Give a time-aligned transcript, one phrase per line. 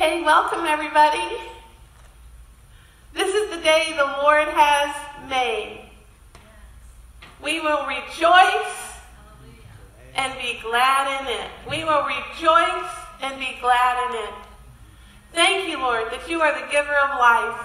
[0.00, 1.20] Okay, welcome everybody.
[3.12, 4.96] This is the day the Lord has
[5.28, 5.90] made.
[7.44, 8.96] We will rejoice
[10.14, 11.50] and be glad in it.
[11.68, 12.90] We will rejoice
[13.20, 14.34] and be glad in it.
[15.34, 17.60] Thank you, Lord, that you are the giver of life.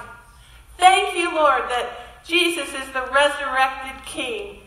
[0.77, 4.59] Thank you, Lord, that Jesus is the resurrected King.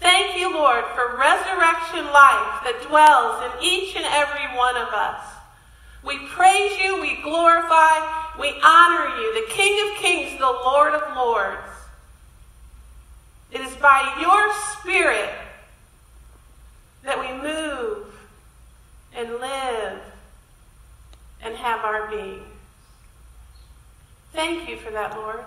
[0.00, 5.35] Thank you, Lord, for resurrection life that dwells in each and every one of us.
[6.06, 11.16] We praise you, we glorify, we honor you, the King of kings, the Lord of
[11.16, 11.66] lords.
[13.50, 15.30] It is by your Spirit
[17.02, 18.06] that we move
[19.16, 20.00] and live
[21.42, 22.42] and have our being.
[24.32, 25.40] Thank you for that, Lord.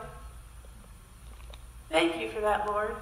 [1.89, 2.95] Thank you for that, Lord.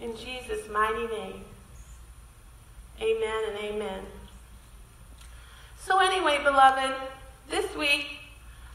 [0.00, 1.44] In Jesus' mighty name.
[3.02, 4.02] Amen and amen.
[5.86, 6.96] So, anyway, beloved,
[7.48, 8.18] this week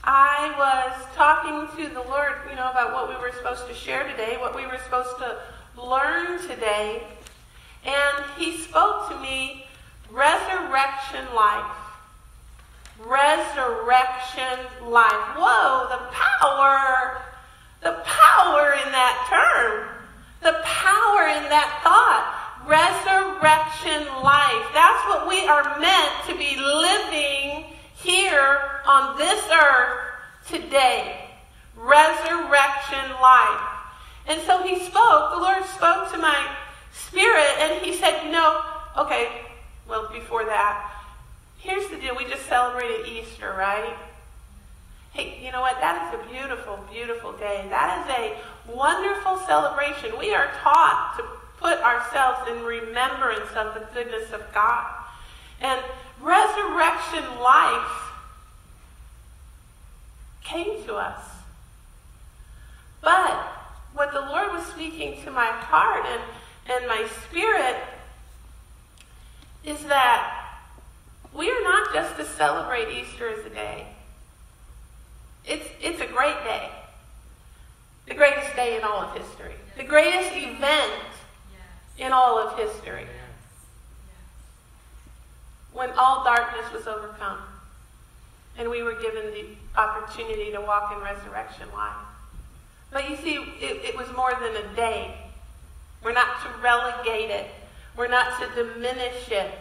[0.02, 4.10] I was talking to the Lord, you know, about what we were supposed to share
[4.10, 5.38] today, what we were supposed to
[5.76, 7.04] learn today.
[7.84, 9.66] And He spoke to me
[10.10, 11.76] resurrection life.
[13.04, 15.36] Resurrection life.
[15.36, 17.24] Whoa, the power,
[17.82, 19.90] the power in that term.
[20.44, 22.41] The power in that thought.
[22.68, 24.66] Resurrection life.
[24.74, 29.98] That's what we are meant to be living here on this earth
[30.48, 31.30] today.
[31.76, 33.72] Resurrection life.
[34.28, 36.56] And so he spoke, the Lord spoke to my
[36.94, 38.64] spirit, and he said, You know,
[38.98, 39.30] okay,
[39.88, 40.92] well, before that,
[41.58, 42.16] here's the deal.
[42.16, 43.96] We just celebrated Easter, right?
[45.14, 45.80] Hey, you know what?
[45.82, 47.66] That is a beautiful, beautiful day.
[47.70, 50.18] That is a wonderful celebration.
[50.18, 54.92] We are taught to put ourselves in remembrance of the goodness of God.
[55.62, 55.80] And
[56.20, 58.02] resurrection life
[60.44, 61.24] came to us.
[63.02, 63.48] But
[63.94, 66.22] what the Lord was speaking to my heart and,
[66.68, 67.78] and my spirit
[69.64, 70.48] is that
[71.34, 73.88] we are not just to celebrate Easter as a day.
[75.46, 76.70] It's, it's a great day.
[78.08, 79.54] The greatest day in all of history.
[79.78, 80.92] The greatest event
[82.02, 83.06] in all of history.
[85.72, 87.38] When all darkness was overcome
[88.58, 89.46] and we were given the
[89.80, 91.96] opportunity to walk in resurrection life.
[92.92, 95.16] But you see, it, it was more than a day.
[96.04, 97.48] We're not to relegate it.
[97.96, 99.52] We're not to diminish it.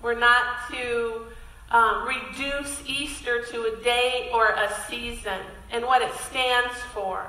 [0.00, 1.26] We're not to
[1.70, 5.38] um, reduce Easter to a day or a season
[5.70, 7.24] and what it stands for.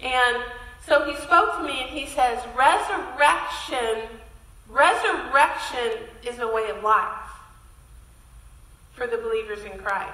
[0.00, 0.38] And
[0.86, 4.18] so he spoke to me and he says, resurrection,
[4.68, 7.30] resurrection is a way of life
[8.92, 10.12] for the believers in Christ.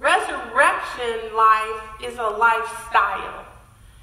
[0.00, 3.46] Resurrection life is a lifestyle.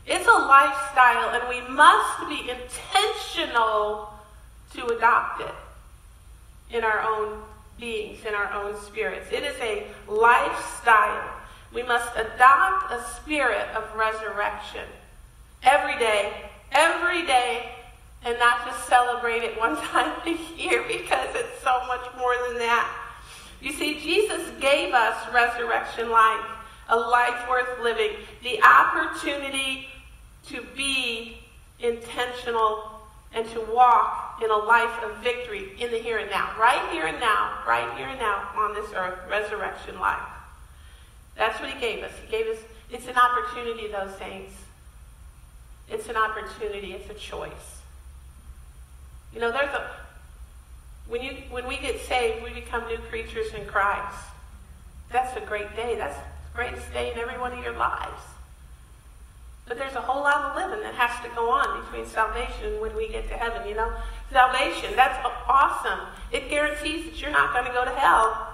[0.05, 4.13] It's a lifestyle, and we must be intentional
[4.73, 5.55] to adopt it
[6.71, 7.41] in our own
[7.77, 9.27] beings, in our own spirits.
[9.31, 11.29] It is a lifestyle.
[11.73, 14.85] We must adopt a spirit of resurrection
[15.63, 17.72] every day, every day,
[18.23, 22.57] and not just celebrate it one time a year because it's so much more than
[22.57, 23.03] that.
[23.62, 26.46] You see, Jesus gave us resurrection life,
[26.90, 28.12] a life worth living,
[28.44, 29.88] the opportunity
[30.47, 31.40] to be
[31.79, 32.91] intentional
[33.34, 36.51] and to walk in a life of victory in the here and now.
[36.59, 40.22] Right here and now, right here and now on this earth, resurrection life.
[41.35, 42.12] That's what he gave us.
[42.25, 42.57] He gave us,
[42.90, 44.53] it's an opportunity, those saints.
[45.89, 47.51] It's an opportunity, it's a choice.
[49.33, 49.89] You know, there's a,
[51.07, 54.17] when, you, when we get saved, we become new creatures in Christ.
[55.11, 55.95] That's a great day.
[55.95, 58.21] That's the greatest day in every one of your lives.
[59.67, 62.81] But there's a whole lot of living that has to go on between salvation and
[62.81, 63.93] when we get to heaven, you know?
[64.31, 65.17] Salvation, that's
[65.47, 65.99] awesome.
[66.31, 68.47] It guarantees that you're not going to go to hell.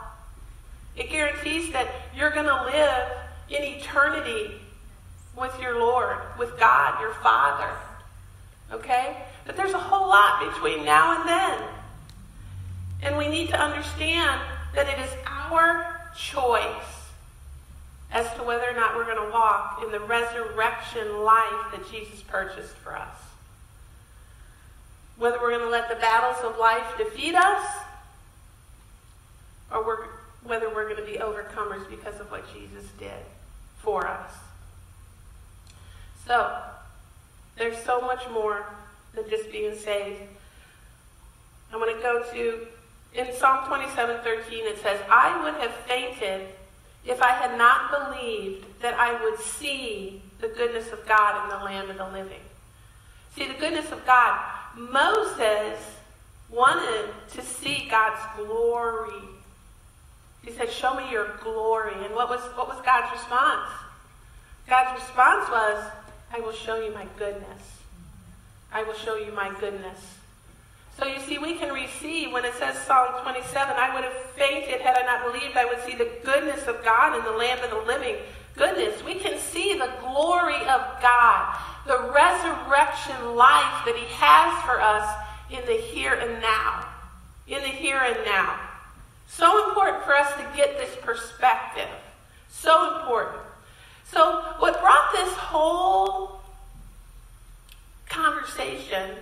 [0.96, 3.12] It guarantees that you're going to live
[3.50, 4.56] in eternity
[5.38, 7.70] with your Lord, with God, your Father.
[8.72, 9.18] Okay?
[9.46, 11.70] But there's a whole lot between now and then.
[13.02, 14.42] And we need to understand
[14.76, 17.04] that it is our choice
[18.12, 22.22] as to whether or not we're going to walk in the resurrection life that Jesus
[22.22, 23.18] purchased for us.
[25.18, 27.66] Whether we're going to let the battles of life defeat us,
[29.72, 30.06] or we're,
[30.44, 33.12] whether we're going to be overcomers because of what Jesus did
[33.80, 34.32] for us.
[36.26, 36.56] So,
[37.58, 38.66] there's so much more
[39.14, 40.22] than just being saved.
[41.72, 42.68] I want to go to
[43.16, 46.48] In Psalm 27 13, it says, I would have fainted
[47.06, 51.64] if I had not believed that I would see the goodness of God in the
[51.64, 52.42] land of the living.
[53.36, 54.40] See, the goodness of God.
[54.78, 55.80] Moses
[56.50, 59.22] wanted to see God's glory.
[60.44, 61.94] He said, Show me your glory.
[62.04, 63.70] And what was, what was God's response?
[64.68, 65.92] God's response was,
[66.34, 67.78] I will show you my goodness.
[68.72, 70.18] I will show you my goodness.
[70.98, 74.82] So you see, we can receive, when it says Psalm 27, I would have fainted
[74.82, 77.70] had I not believed I would see the goodness of God in the land of
[77.70, 78.16] the living.
[78.56, 84.82] Goodness, we can see the glory of God, the resurrection life that He has for
[84.82, 85.08] us
[85.52, 86.88] in the here and now.
[87.48, 88.60] In the here and now.
[89.28, 91.90] So important for us to get this perspective.
[92.50, 93.43] So important.
[94.14, 96.40] So, what brought this whole
[98.08, 99.16] conversation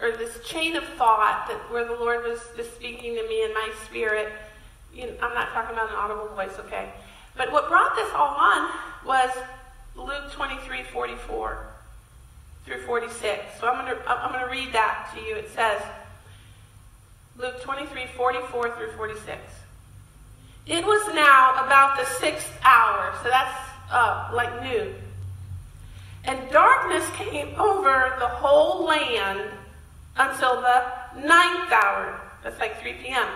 [0.00, 3.54] or this chain of thought that where the Lord was just speaking to me in
[3.54, 4.32] my spirit.
[4.94, 6.90] You know, I'm not talking about an audible voice, okay?
[7.36, 8.70] But what brought this all on
[9.04, 9.30] was
[9.96, 11.66] Luke 23, 44
[12.64, 13.60] through 46.
[13.60, 15.36] So I'm going to I'm going to read that to you.
[15.36, 15.82] It says,
[17.36, 19.38] Luke 23, 44 through 46.
[20.66, 24.94] It was now about the sixth hour, so that's uh, like noon.
[26.24, 29.50] And darkness came over the whole land
[30.16, 30.84] until the
[31.16, 32.20] ninth hour.
[32.42, 33.28] That's like 3 p.m.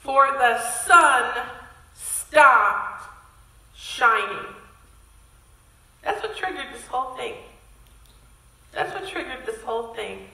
[0.00, 1.46] For the sun
[1.94, 3.04] stopped
[3.74, 4.46] shining.
[6.02, 7.34] That's what triggered this whole thing.
[8.72, 10.28] That's what triggered this whole thing.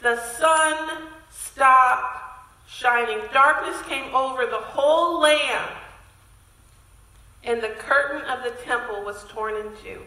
[0.00, 2.18] The sun stopped
[2.68, 3.20] shining.
[3.32, 5.70] Darkness came over the whole land,
[7.48, 10.02] and the curtain of the temple was torn in two.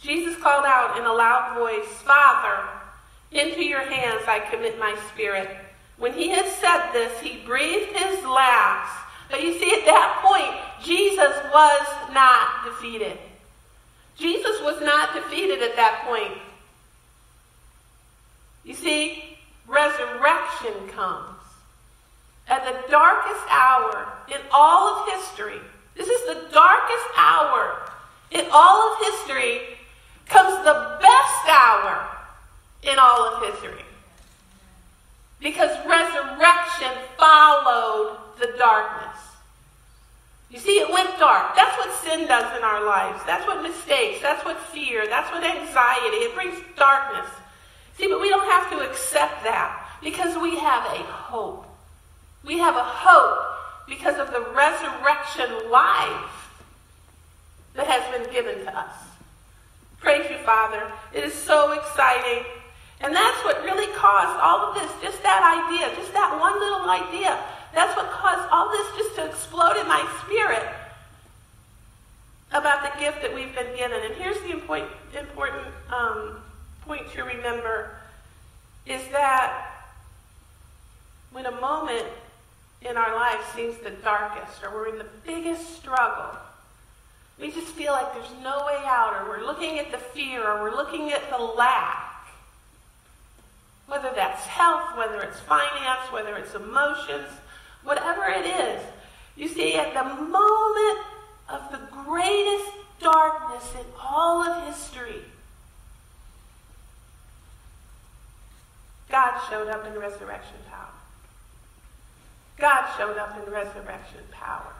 [0.00, 2.68] Jesus called out in a loud voice, Father,
[3.32, 5.50] into your hands I commit my spirit.
[5.98, 9.02] When he had said this, he breathed his last.
[9.28, 13.18] But you see, at that point, Jesus was not defeated.
[14.16, 16.38] Jesus was not defeated at that point.
[18.62, 21.33] You see, resurrection comes
[22.48, 25.60] at the darkest hour in all of history.
[25.96, 27.90] This is the darkest hour
[28.30, 29.60] in all of history
[30.26, 32.08] comes the best hour
[32.82, 33.84] in all of history.
[35.40, 39.18] Because resurrection followed the darkness.
[40.50, 41.56] You see, it went dark.
[41.56, 43.20] That's what sin does in our lives.
[43.26, 46.16] That's what mistakes, that's what fear, that's what anxiety.
[46.16, 47.28] It brings darkness.
[47.98, 51.63] See, but we don't have to accept that because we have a hope.
[52.44, 56.30] We have a hope because of the resurrection life
[57.74, 58.94] that has been given to us.
[59.98, 60.92] Praise you, Father.
[61.12, 62.44] It is so exciting.
[63.00, 66.88] And that's what really caused all of this, just that idea, just that one little
[66.88, 67.38] idea.
[67.74, 70.68] That's what caused all this just to explode in my spirit
[72.52, 74.00] about the gift that we've been given.
[74.04, 76.36] And here's the important, um,
[76.86, 77.96] point to remember
[78.86, 79.70] is that
[81.32, 82.06] when a moment
[82.88, 86.38] in our life seems the darkest or we're in the biggest struggle,
[87.38, 90.62] we just feel like there's no way out, or we're looking at the fear, or
[90.62, 92.26] we're looking at the lack.
[93.88, 97.26] Whether that's health, whether it's finance, whether it's emotions,
[97.82, 98.80] whatever it is.
[99.36, 100.98] You see, at the moment
[101.48, 102.70] of the greatest
[103.00, 105.22] darkness in all of history,
[109.10, 110.93] God showed up in resurrection power.
[112.58, 114.72] God showed up in resurrection power.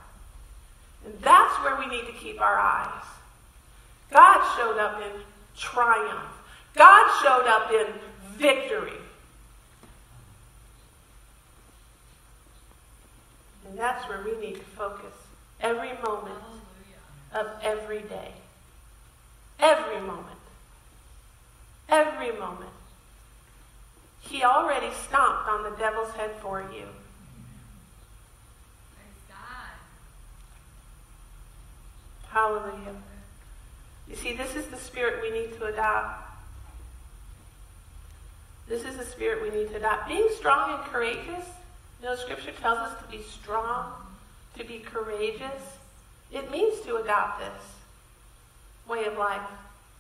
[1.04, 3.04] And that's where we need to keep our eyes.
[4.11, 5.21] God showed up in
[5.57, 6.31] triumph.
[6.75, 7.87] God showed up in
[8.37, 8.99] victory.
[13.69, 15.12] And that's where we need to focus
[15.61, 16.38] every moment
[17.35, 18.33] of every day.
[19.59, 20.38] Every moment.
[21.88, 22.71] Every moment.
[24.21, 26.87] He already stomped on the devil's head for you.
[32.35, 32.97] Hallelujah.
[34.09, 36.21] You see, this is the spirit we need to adopt.
[38.69, 40.09] This is the spirit we need to adopt.
[40.09, 41.47] Being strong and courageous,
[42.03, 43.93] you know, Scripture tells us to be strong,
[44.59, 45.62] to be courageous.
[46.33, 47.62] It means to adopt this
[48.88, 49.41] way of life.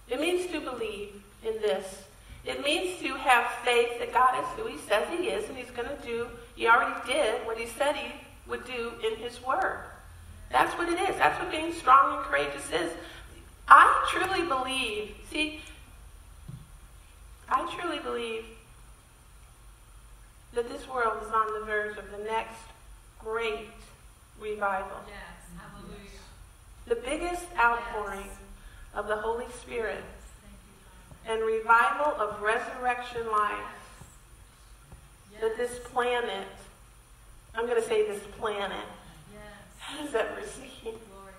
[0.08, 2.02] It means to believe in this.
[2.44, 5.70] It means to have faith that God is who He says He is, and He's
[5.70, 6.26] going to do,
[6.56, 8.10] He already did what He said He
[8.48, 9.84] would do in His Word.
[10.54, 11.16] That's what it is.
[11.16, 12.92] That's what being strong and courageous is.
[13.66, 15.60] I truly believe, see,
[17.48, 18.44] I truly believe
[20.52, 22.60] that this world is on the verge of the next
[23.18, 23.66] great
[24.40, 24.96] revival.
[25.08, 25.58] Yes.
[25.58, 26.22] Hallelujah.
[26.86, 28.38] The biggest outpouring Yes.
[28.94, 30.04] of the Holy Spirit
[31.26, 33.58] and revival of resurrection life
[35.40, 36.46] that this planet,
[37.56, 38.86] I'm going to say this planet,
[39.90, 40.00] Yes.
[40.00, 40.82] has ever seen.
[40.82, 41.32] Glory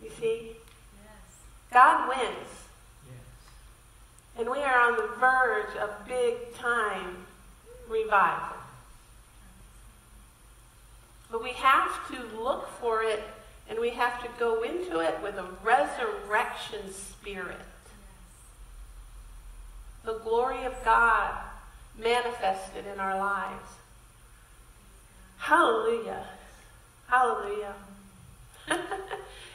[0.00, 0.56] to You see,
[1.02, 1.40] Yes.
[1.72, 2.50] God wins.
[3.06, 3.18] Yes.
[4.38, 7.26] And we are on the verge of big time
[7.88, 8.56] revival.
[11.30, 13.22] But we have to look for it
[13.68, 17.56] and we have to go into it with a resurrection spirit.
[20.04, 21.32] The glory of God
[21.98, 23.70] manifested in our lives.
[25.38, 26.26] Hallelujah.
[27.14, 27.74] Hallelujah.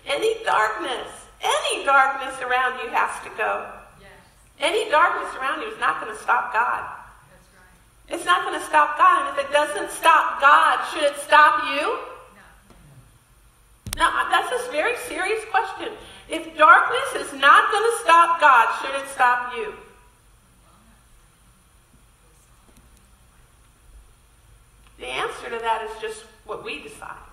[0.07, 1.07] any darkness,
[1.43, 3.67] any darkness around you has to go.
[3.99, 4.09] Yes.
[4.59, 6.87] Any darkness around you is not going to stop God.
[6.87, 8.15] That's right.
[8.15, 9.27] It's not going to stop God.
[9.27, 11.99] And if it doesn't stop God, should it stop you?
[13.97, 14.07] No.
[14.07, 15.89] Now, that's a very serious question.
[16.29, 19.73] If darkness is not going to stop God, should it stop you?
[24.97, 27.28] The answer to that is just what we decide,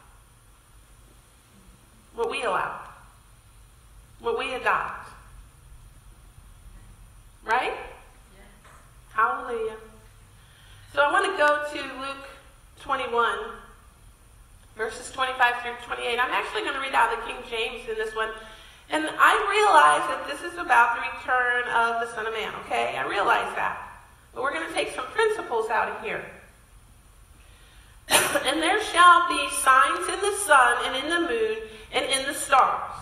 [2.17, 2.81] what we allow,
[4.21, 5.11] what we adopt.
[7.45, 7.75] Right?
[8.35, 8.45] Yes.
[9.13, 9.77] Hallelujah.
[10.93, 12.27] So I want to go to Luke
[12.81, 13.39] 21,
[14.77, 16.19] verses 25 through 28.
[16.19, 18.31] I'm actually going to read out the King James in this one.
[18.89, 22.97] And I realize that this is about the return of the Son of Man, okay?
[22.97, 23.79] I realize that.
[24.33, 26.25] But we're going to take some principles out of here.
[28.09, 31.57] and there shall be signs in the sun and in the moon
[31.97, 32.93] and in the stars.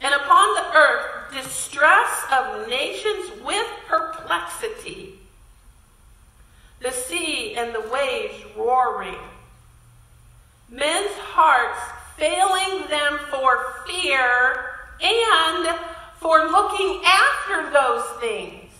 [0.00, 5.14] And upon the earth, distress of nations with perplexity.
[6.80, 9.16] The sea and the waves roaring.
[10.70, 11.80] Men's hearts
[12.16, 14.70] failing them for fear
[15.00, 15.76] and
[16.18, 18.70] for looking after those things.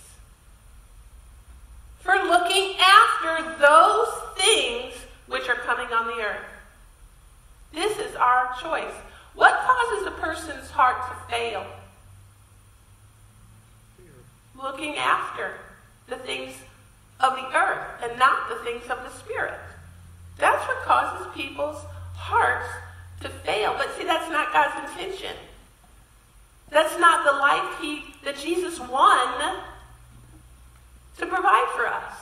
[2.00, 4.94] For looking after those things
[5.26, 6.46] which are coming on the earth.
[7.72, 8.94] This is our choice.
[9.36, 11.66] What causes a person's heart to fail?
[14.60, 15.52] Looking after
[16.08, 16.54] the things
[17.20, 19.58] of the earth and not the things of the spirit.
[20.38, 21.82] That's what causes people's
[22.14, 22.68] hearts
[23.20, 23.74] to fail.
[23.76, 25.36] But see, that's not God's intention.
[26.70, 29.56] That's not the life he, that Jesus won
[31.18, 32.12] to provide for us.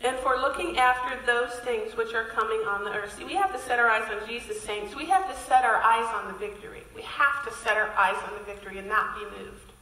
[0.00, 0.38] And for
[0.76, 3.16] after those things which are coming on the earth.
[3.16, 4.94] See, we have to set our eyes on Jesus, saints.
[4.94, 6.82] We have to set our eyes on the victory.
[6.94, 9.72] We have to set our eyes on the victory and not be moved.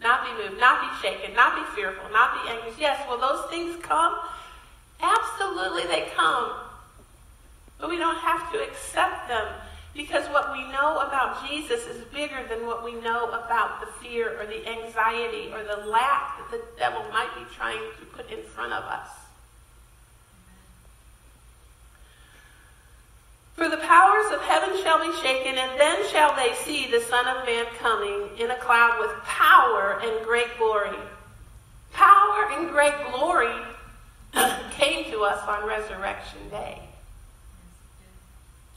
[0.00, 2.78] Not be moved, not be shaken, not be fearful, not be anxious.
[2.78, 4.14] Yes, will those things come?
[5.00, 6.52] Absolutely, they come.
[7.78, 9.46] But we don't have to accept them
[9.94, 14.40] because what we know about Jesus is bigger than what we know about the fear
[14.40, 18.42] or the anxiety or the lack that the devil might be trying to put in
[18.44, 19.21] front of us.
[23.54, 27.26] For the powers of heaven shall be shaken, and then shall they see the Son
[27.26, 30.96] of Man coming in a cloud with power and great glory.
[31.92, 33.54] Power and great glory
[34.72, 36.80] came to us on Resurrection Day.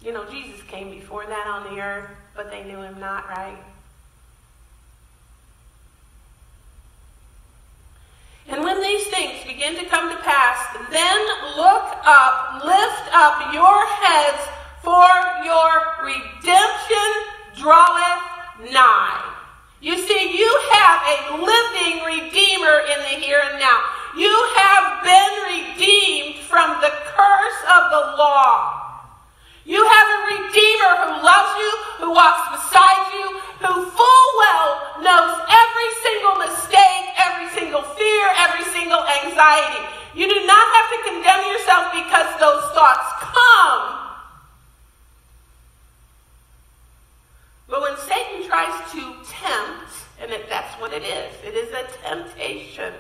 [0.04, 3.58] You know, Jesus came before that on the earth, but they knew him not, right?
[8.48, 11.20] And when these things begin to come to pass, then
[11.58, 14.48] look up, lift up your heads,
[14.86, 15.10] for
[15.42, 15.74] your
[16.06, 17.10] redemption
[17.58, 19.18] draweth nigh.
[19.82, 23.82] You see, you have a living Redeemer in the here and now.
[24.16, 24.30] You
[24.62, 29.10] have been redeemed from the curse of the law.
[29.66, 31.72] You have a Redeemer who loves you,
[32.06, 33.26] who walks beside you,
[33.66, 34.70] who full well
[35.02, 39.82] knows every single mistake, every single fear, every single anxiety.
[40.14, 44.05] You do not have to condemn yourself because those thoughts come.
[47.68, 52.94] But when Satan tries to tempt, and that's what it is, it is a temptation.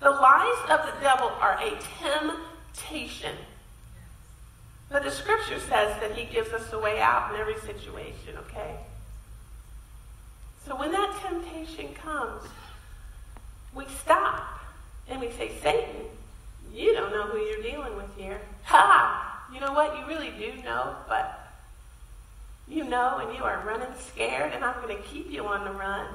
[0.00, 3.36] The lies of the devil are a temptation.
[4.90, 8.76] But the scripture says that he gives us a way out in every situation, okay?
[10.66, 12.42] So when that temptation comes,
[13.74, 14.60] we stop
[15.08, 16.06] and we say, Satan,
[16.72, 18.40] you don't know who you're dealing with here.
[18.64, 19.46] Ha!
[19.52, 19.98] You know what?
[19.98, 21.39] You really do know, but
[22.70, 25.72] you know and you are running scared, and I'm going to keep you on the
[25.72, 26.06] run.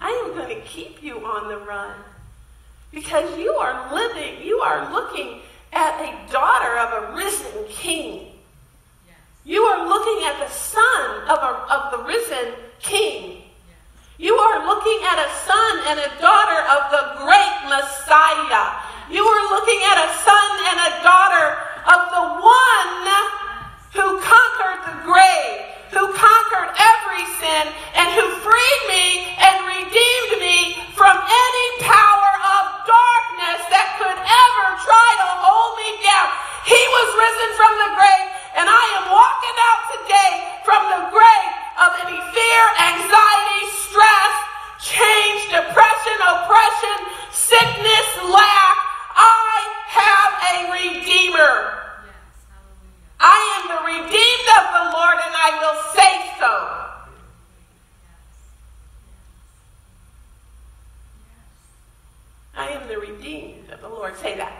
[0.00, 1.94] I am going to keep you on the run.
[2.92, 5.40] Because you are living, you are looking
[5.72, 8.32] at a daughter of a risen king.
[9.06, 9.16] Yes.
[9.44, 13.30] You are looking at the son of, a, of the risen king.
[13.30, 13.44] Yes.
[14.18, 18.78] You are looking at a son and a daughter of the great Messiah.
[19.10, 21.46] You are looking at a son and a daughter
[21.86, 22.60] of the one
[23.92, 27.64] who conquered the grave, who conquered every sin,
[27.98, 34.66] and who freed me and redeemed me from any power of darkness that could ever
[34.86, 36.28] try to hold me down.
[36.62, 40.32] He was risen from the grave, and I am walking out today
[40.62, 44.34] from the grave of any fear, anxiety, stress,
[44.78, 46.98] change, depression, oppression,
[47.34, 48.76] sickness, lack.
[49.18, 49.58] I
[49.90, 51.89] have a redeemer.
[53.20, 56.52] I am the redeemed of the Lord, and I will say so.
[62.56, 64.16] I am the redeemed of the Lord.
[64.16, 64.52] Say that.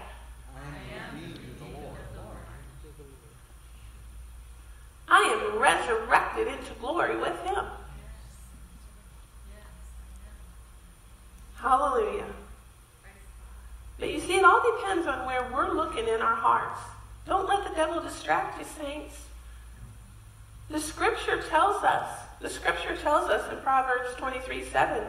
[0.54, 1.20] I am
[1.58, 1.96] the Lord.
[5.08, 7.64] I am resurrected into glory with him.
[11.56, 12.26] Hallelujah.
[13.98, 16.80] But you see, it all depends on where we're looking in our hearts.
[17.26, 19.14] Don't let the devil distract you, saints.
[20.68, 22.08] The scripture tells us,
[22.40, 25.04] the scripture tells us in Proverbs 23 7,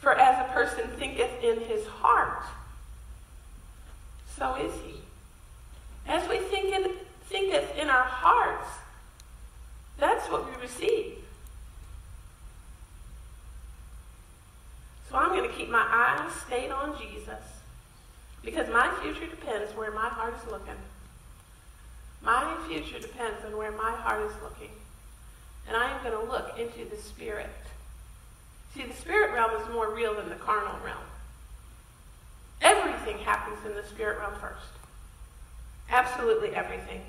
[0.00, 2.44] for as a person thinketh in his heart,
[4.38, 5.00] so is he.
[6.06, 6.92] As we think in,
[7.26, 8.68] thinketh in our hearts,
[9.98, 11.18] that's what we receive.
[15.10, 17.42] So I'm going to keep my eyes stayed on Jesus
[18.42, 20.74] because my future depends where my heart is looking.
[22.22, 24.70] My future depends on where my heart is looking.
[25.66, 27.50] And I am going to look into the spirit.
[28.74, 31.04] See, the spirit realm is more real than the carnal realm.
[32.60, 34.66] Everything happens in the spirit realm first.
[35.90, 37.02] Absolutely everything.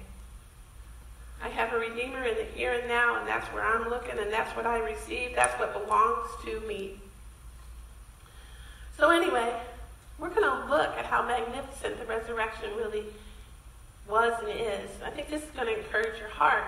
[1.41, 4.31] I have a Redeemer in the here and now, and that's where I'm looking, and
[4.31, 5.35] that's what I receive.
[5.35, 6.95] That's what belongs to me.
[8.97, 9.53] So, anyway,
[10.17, 13.05] we're going to look at how magnificent the resurrection really
[14.09, 14.89] was and is.
[15.05, 16.63] I think this is going to encourage your heart.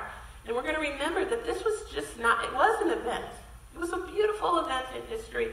[0.45, 3.25] And we're going to remember that this was just not, it was an event.
[3.73, 5.49] It was a beautiful event in history,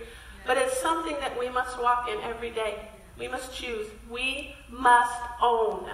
[0.46, 2.88] but it's something that we must walk in every day.
[3.18, 3.86] We must choose.
[4.10, 5.88] We must own.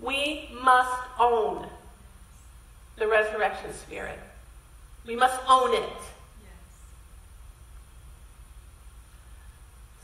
[0.00, 1.66] We must own
[2.96, 4.18] the resurrection spirit.
[5.06, 5.88] We must own it.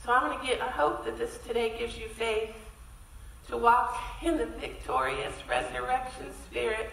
[0.05, 2.55] So I'm going to get, I hope that this today gives you faith
[3.49, 6.91] to walk in the victorious resurrection spirit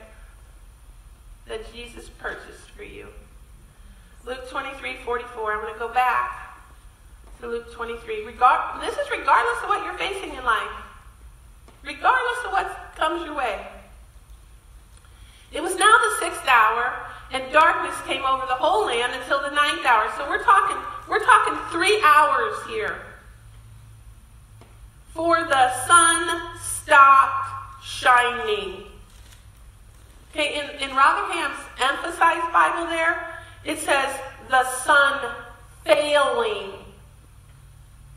[1.47, 3.07] that Jesus purchased for you.
[4.25, 5.53] Luke 23, 44.
[5.53, 6.57] I'm going to go back
[7.41, 8.25] to Luke 23.
[8.25, 10.71] Regard, this is regardless of what you're facing in life.
[11.83, 13.65] Regardless of what comes your way.
[15.51, 16.93] It was now the sixth hour,
[17.31, 20.11] and darkness came over the whole land until the ninth hour.
[20.17, 20.77] So we're talking,
[21.09, 23.01] we're talking three hours here.
[25.13, 28.83] For the sun stopped shining.
[30.31, 33.27] Okay, in, in Rotherham's emphasized Bible there,
[33.63, 34.09] it says
[34.49, 35.31] the sun
[35.85, 36.71] failing.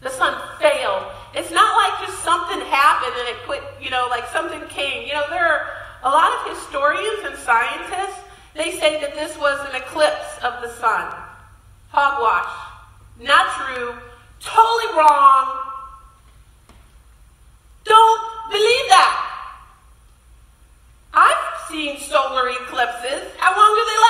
[0.00, 1.04] The sun failed.
[1.34, 5.06] It's not like just something happened and it quit, you know, like something came.
[5.06, 5.66] You know, there are
[6.02, 8.20] a lot of historians and scientists,
[8.54, 11.12] they say that this was an eclipse of the sun.
[11.90, 12.48] Hogwash.
[13.20, 13.94] Not true.
[14.40, 15.65] Totally wrong.
[17.86, 18.20] Don't
[18.50, 19.12] believe that.
[21.14, 23.22] I've seen solar eclipses.
[23.38, 24.05] How long do they last?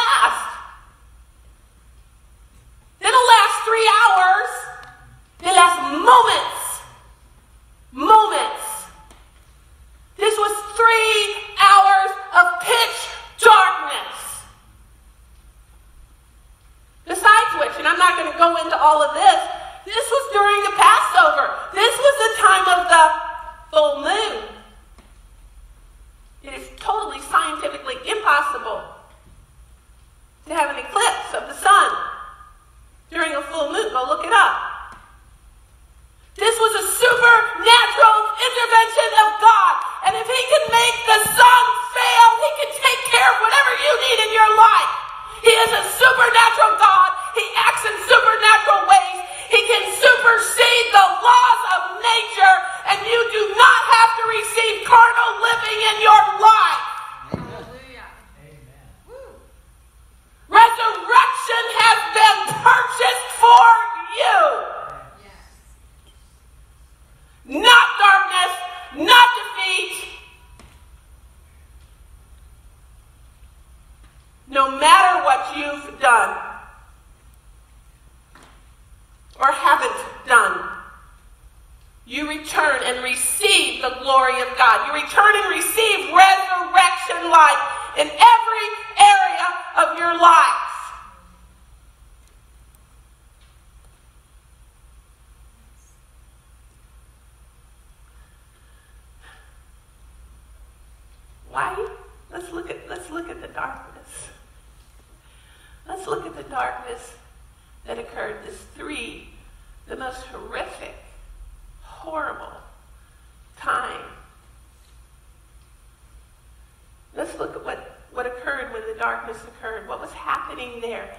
[119.31, 119.89] Occurred.
[119.89, 121.17] What was happening there?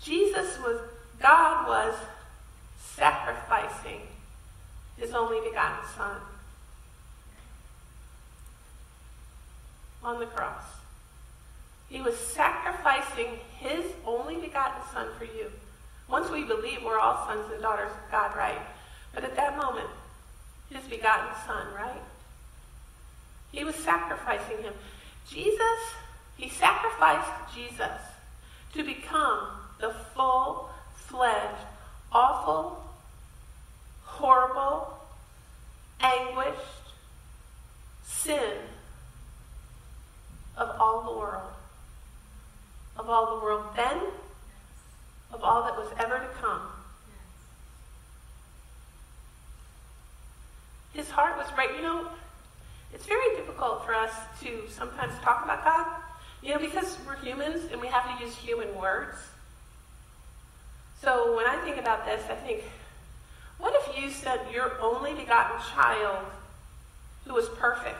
[0.00, 0.80] Jesus was,
[1.20, 1.94] God was
[2.80, 4.00] sacrificing
[4.96, 6.16] his only begotten Son
[10.02, 10.64] on the cross.
[11.88, 15.50] He was sacrificing his only begotten Son for you.
[16.08, 18.60] Once we believe we're all sons and daughters of God, right?
[19.14, 19.88] But at that moment,
[20.70, 22.02] his begotten Son, right?
[23.52, 24.72] He was sacrificing him.
[25.28, 25.80] Jesus,
[26.42, 28.00] he sacrificed Jesus
[28.74, 29.46] to become
[29.80, 31.66] the full fledged,
[32.10, 32.82] awful,
[34.02, 34.98] horrible,
[36.00, 36.58] anguished
[38.04, 38.56] sin
[40.56, 41.52] of all the world.
[42.96, 43.98] Of all the world then,
[45.32, 46.62] of all that was ever to come.
[50.92, 51.72] His heart was right.
[51.76, 52.08] You know,
[52.92, 54.10] it's very difficult for us
[54.42, 55.86] to sometimes talk about God,
[56.42, 59.16] you know, because we're humans and we have to use human words.
[61.00, 62.64] So when I think about this, I think,
[63.58, 66.24] what if you said your only begotten child
[67.24, 67.98] who was perfect,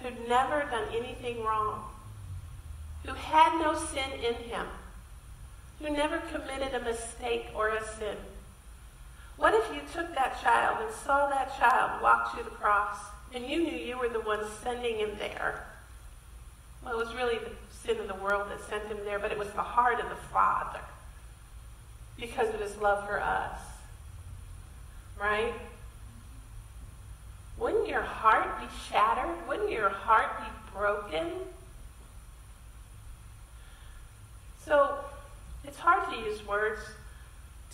[0.00, 1.84] who'd never done anything wrong,
[3.04, 4.66] who had no sin in him,
[5.80, 8.16] who never committed a mistake or a sin?
[9.36, 12.98] What if you took that child and saw that child walk to the cross
[13.34, 15.66] and you knew you were the one sending him there?
[16.86, 17.50] Well, it was really the
[17.82, 20.14] sin of the world that sent him there, but it was the heart of the
[20.32, 20.78] Father
[22.16, 23.58] because of his love for us.
[25.20, 25.52] Right?
[27.58, 29.48] Wouldn't your heart be shattered?
[29.48, 31.32] Wouldn't your heart be broken?
[34.64, 34.98] So,
[35.64, 36.82] it's hard to use words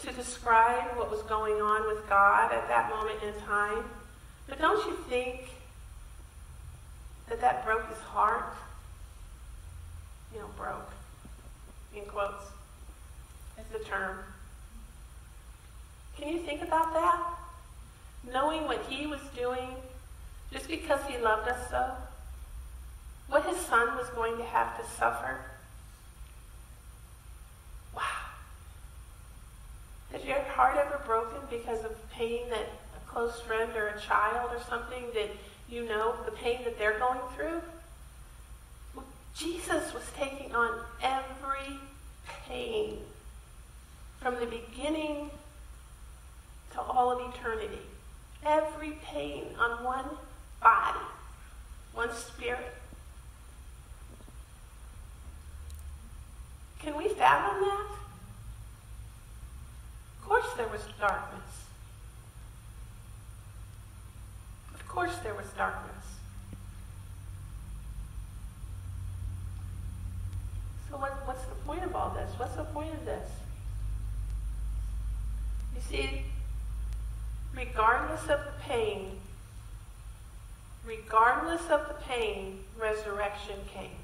[0.01, 3.85] to describe what was going on with God at that moment in time.
[4.49, 5.51] But don't you think
[7.29, 8.55] that that broke his heart?
[10.33, 10.91] You know, broke,
[11.95, 12.45] in quotes,
[13.59, 14.19] is the term.
[16.17, 17.21] Can you think about that?
[18.33, 19.69] Knowing what he was doing
[20.53, 21.91] just because he loved us so?
[23.29, 25.39] What his son was going to have to suffer?
[27.95, 28.03] Wow.
[30.13, 34.51] Has your heart ever broken because of pain that a close friend or a child
[34.55, 35.31] or something that
[35.71, 37.63] you know, the pain that they're going through?
[39.37, 41.79] Jesus was taking on every
[42.47, 42.99] pain
[44.21, 45.31] from the beginning
[46.73, 47.79] to all of eternity.
[48.45, 50.05] Every pain on one
[50.61, 50.99] body,
[51.95, 52.75] one spirit.
[56.81, 57.87] Can we fathom that?
[60.19, 61.41] Of course there was darkness.
[64.75, 66.02] Of course there was darkness.
[70.93, 72.31] So what, what's the point of all this?
[72.37, 73.31] What's the point of this?
[75.75, 76.23] You see,
[77.57, 79.13] regardless of the pain,
[80.87, 83.97] regardless of the pain, resurrection came.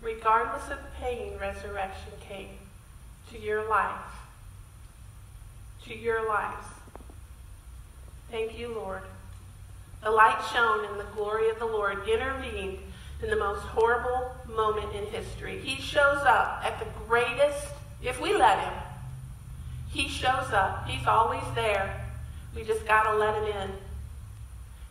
[0.00, 2.48] Regardless of the pain, resurrection came
[3.30, 4.00] to your life.
[5.84, 6.66] To your lives.
[8.30, 9.02] Thank you, Lord.
[10.02, 12.78] The light shone and the glory of the Lord intervened
[13.22, 15.60] in the most horrible moment in history.
[15.60, 17.68] He shows up at the greatest,
[18.02, 18.72] if we let him,
[19.90, 20.88] he shows up.
[20.88, 22.04] He's always there.
[22.56, 23.70] We just got to let him in.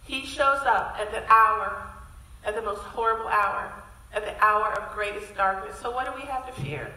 [0.03, 1.75] He shows up at the hour,
[2.45, 3.71] at the most horrible hour,
[4.13, 5.77] at the hour of greatest darkness.
[5.79, 6.91] So what do we have to fear?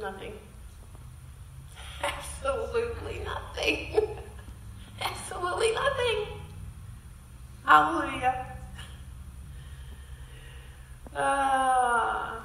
[0.00, 0.32] Nothing.
[2.44, 4.08] Absolutely nothing.
[5.00, 6.26] Absolutely nothing.
[7.64, 8.46] Hallelujah.
[11.14, 12.36] Uh,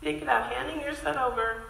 [0.00, 1.62] think about handing yourself over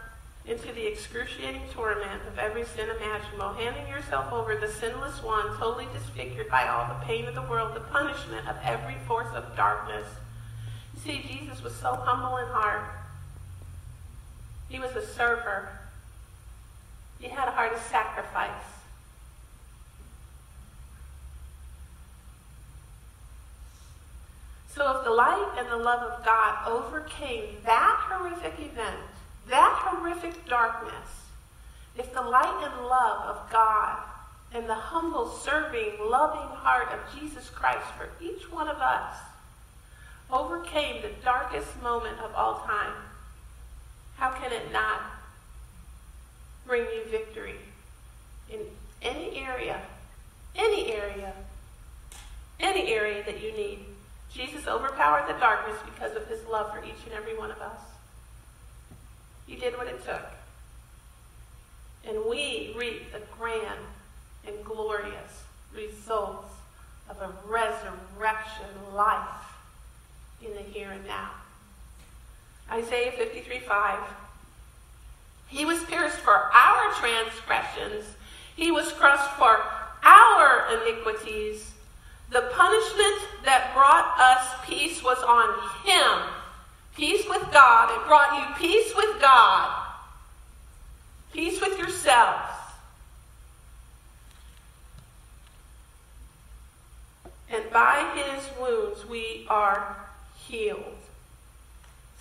[0.44, 5.86] into the excruciating torment of every sin imaginable, handing yourself over the sinless one, totally
[5.92, 10.06] disfigured by all the pain of the world, the punishment of every force of darkness.
[11.02, 12.84] See, Jesus was so humble in heart.
[14.68, 15.70] He was a server.
[17.26, 18.50] He had a heart of sacrifice.
[24.72, 29.00] So if the light and the love of God overcame that horrific event,
[29.48, 31.24] that horrific darkness,
[31.98, 33.98] if the light and love of God
[34.54, 39.16] and the humble, serving, loving heart of Jesus Christ for each one of us
[40.30, 42.92] overcame the darkest moment of all time,
[44.16, 45.15] how can it not
[46.66, 47.56] bring you victory
[48.50, 48.60] in
[49.02, 49.80] any area,
[50.54, 51.32] any area,
[52.60, 53.80] any area that you need?
[54.32, 57.80] Jesus overpowered the darkness because of his love for each and every one of us.
[59.46, 60.26] He did what it took.
[62.06, 63.80] And we reap the grand
[64.46, 66.52] and glorious results
[67.08, 69.46] of a resurrection life
[70.44, 71.30] in the here and now.
[72.70, 73.98] Isaiah 53 5.
[75.48, 78.04] He was pierced for our transgressions,
[78.56, 79.62] he was crushed for
[80.02, 81.72] our iniquities.
[82.30, 85.54] The punishment that brought us peace was on
[85.84, 86.28] him.
[86.96, 87.90] Peace with God.
[87.94, 89.86] It brought you peace with God,
[91.32, 92.56] peace with yourselves.
[97.50, 99.96] And by his wounds we are
[100.36, 100.82] healed.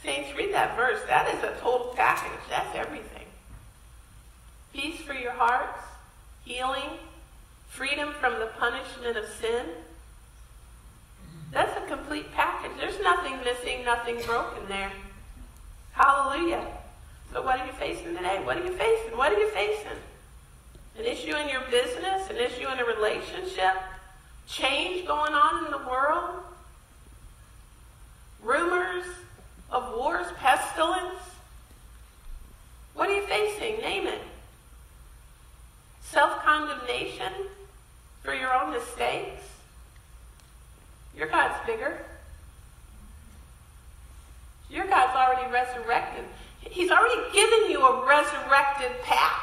[0.03, 0.99] Saints, read that verse.
[1.07, 2.39] That is a total package.
[2.49, 3.14] That's everything.
[4.75, 5.81] Peace for your hearts,
[6.43, 6.99] healing,
[7.69, 9.67] freedom from the punishment of sin.
[11.53, 12.71] That's a complete package.
[12.77, 14.91] There's nothing missing, nothing broken there.
[15.93, 16.67] Hallelujah.
[17.31, 18.41] So, what are you facing today?
[18.43, 19.17] What are you facing?
[19.17, 19.97] What are you facing?
[20.99, 22.29] An issue in your business?
[22.29, 23.75] An issue in a relationship?
[24.45, 26.41] Change going on in the world?
[28.43, 29.05] Rumors
[29.71, 31.21] of wars, pestilence?
[32.93, 33.79] What are you facing?
[33.79, 34.21] Name it.
[36.15, 37.31] Self condemnation
[38.23, 39.43] for your own mistakes?
[41.17, 41.99] Your God's bigger.
[44.69, 46.25] Your God's already resurrected.
[46.61, 48.05] He's already given you a
[48.75, 49.41] resurrected path.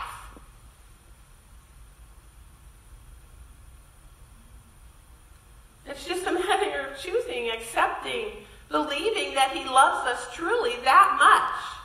[5.87, 8.27] It's just a matter of choosing, accepting,
[8.71, 11.79] believing that He loves us truly that much.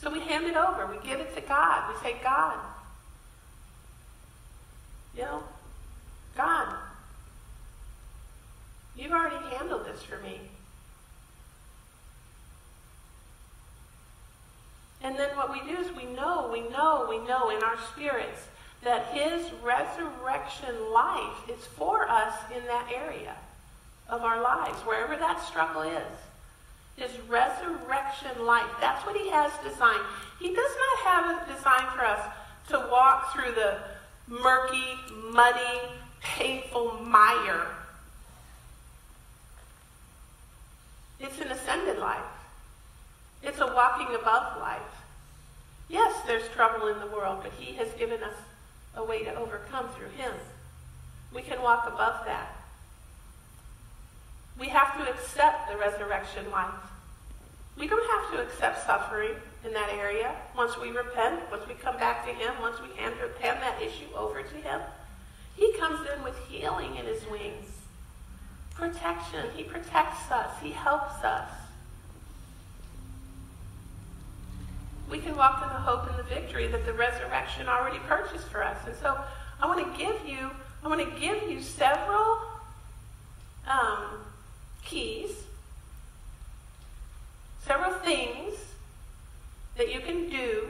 [0.00, 0.86] So we hand it over.
[0.86, 1.92] We give it to God.
[1.92, 2.56] We say, God,
[5.16, 5.42] you know,
[6.36, 6.74] God,
[8.96, 10.40] you've already handled this for me.
[15.02, 18.46] And then what we do is we know, we know, we know in our spirits
[18.82, 23.34] that his resurrection life is for us in that area
[24.08, 26.02] of our lives, wherever that struggle is.
[26.96, 28.70] His resurrection life.
[28.80, 30.02] That's what he has designed.
[30.38, 32.20] He does not have a design for us
[32.70, 33.78] to walk through the
[34.26, 34.94] murky,
[35.30, 35.80] muddy,
[36.20, 37.66] painful mire.
[41.20, 42.18] It's an ascended life.
[43.42, 44.97] It's a walking above life.
[45.88, 48.34] Yes, there's trouble in the world, but He has given us
[48.94, 50.32] a way to overcome through Him.
[51.34, 52.54] We can walk above that.
[54.58, 56.74] We have to accept the resurrection life.
[57.78, 60.34] We don't have to accept suffering in that area.
[60.56, 64.12] Once we repent, once we come back to Him, once we hand, hand that issue
[64.16, 64.80] over to Him,
[65.56, 67.66] He comes in with healing in His wings.
[68.74, 69.46] Protection.
[69.56, 70.50] He protects us.
[70.62, 71.48] He helps us.
[75.10, 78.62] We can walk in the hope and the victory that the resurrection already purchased for
[78.62, 78.76] us.
[78.86, 79.18] And so
[79.60, 80.50] I want to give you,
[80.84, 82.38] I want to give you several
[83.66, 84.20] um,
[84.84, 85.30] keys,
[87.64, 88.54] several things
[89.76, 90.68] that you can do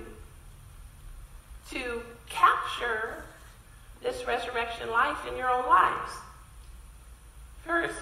[1.70, 3.24] to capture
[4.02, 6.12] this resurrection life in your own lives.
[7.64, 7.98] First,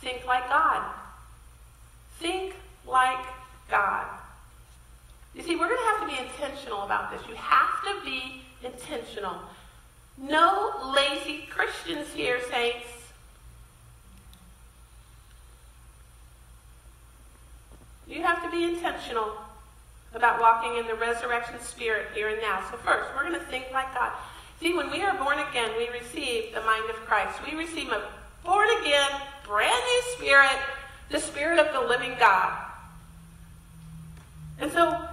[0.00, 0.92] think like God.
[2.18, 2.54] Think
[2.86, 3.24] like
[3.70, 4.06] God.
[5.34, 7.20] You see, we're going to have to be intentional about this.
[7.28, 9.36] You have to be intentional.
[10.16, 12.86] No lazy Christians here, saints.
[18.06, 19.32] You have to be intentional
[20.14, 22.64] about walking in the resurrection spirit here and now.
[22.70, 24.12] So, first, we're going to think like God.
[24.60, 27.40] See, when we are born again, we receive the mind of Christ.
[27.44, 28.08] We receive a
[28.44, 29.10] born again,
[29.44, 30.56] brand new spirit,
[31.10, 32.56] the spirit of the living God.
[34.60, 35.08] And so,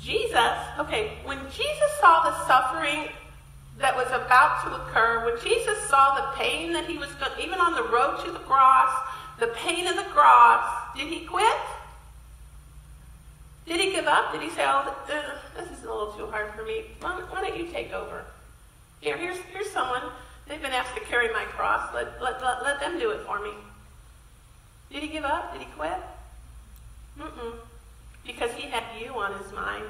[0.00, 3.08] Jesus, okay, when Jesus saw the suffering
[3.78, 7.58] that was about to occur, when Jesus saw the pain that he was going, even
[7.58, 8.92] on the road to the cross,
[9.38, 10.64] the pain of the cross,
[10.96, 11.56] did he quit?
[13.66, 14.32] Did he give up?
[14.32, 16.86] Did he say, "Oh, uh, this is a little too hard for me.
[17.00, 18.24] Why, why don't you take over?
[19.00, 20.02] Here, here's here's someone.
[20.48, 21.92] They've been asked to carry my cross.
[21.94, 23.50] Let let let, let them do it for me."
[24.90, 25.52] Did he give up?
[25.52, 26.00] Did he quit?
[27.18, 27.67] Mm-mm.
[28.26, 29.84] Because he had you on his mind,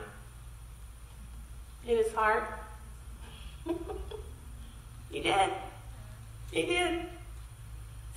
[1.86, 2.44] in his heart.
[5.10, 5.50] he did.
[6.52, 7.06] He did.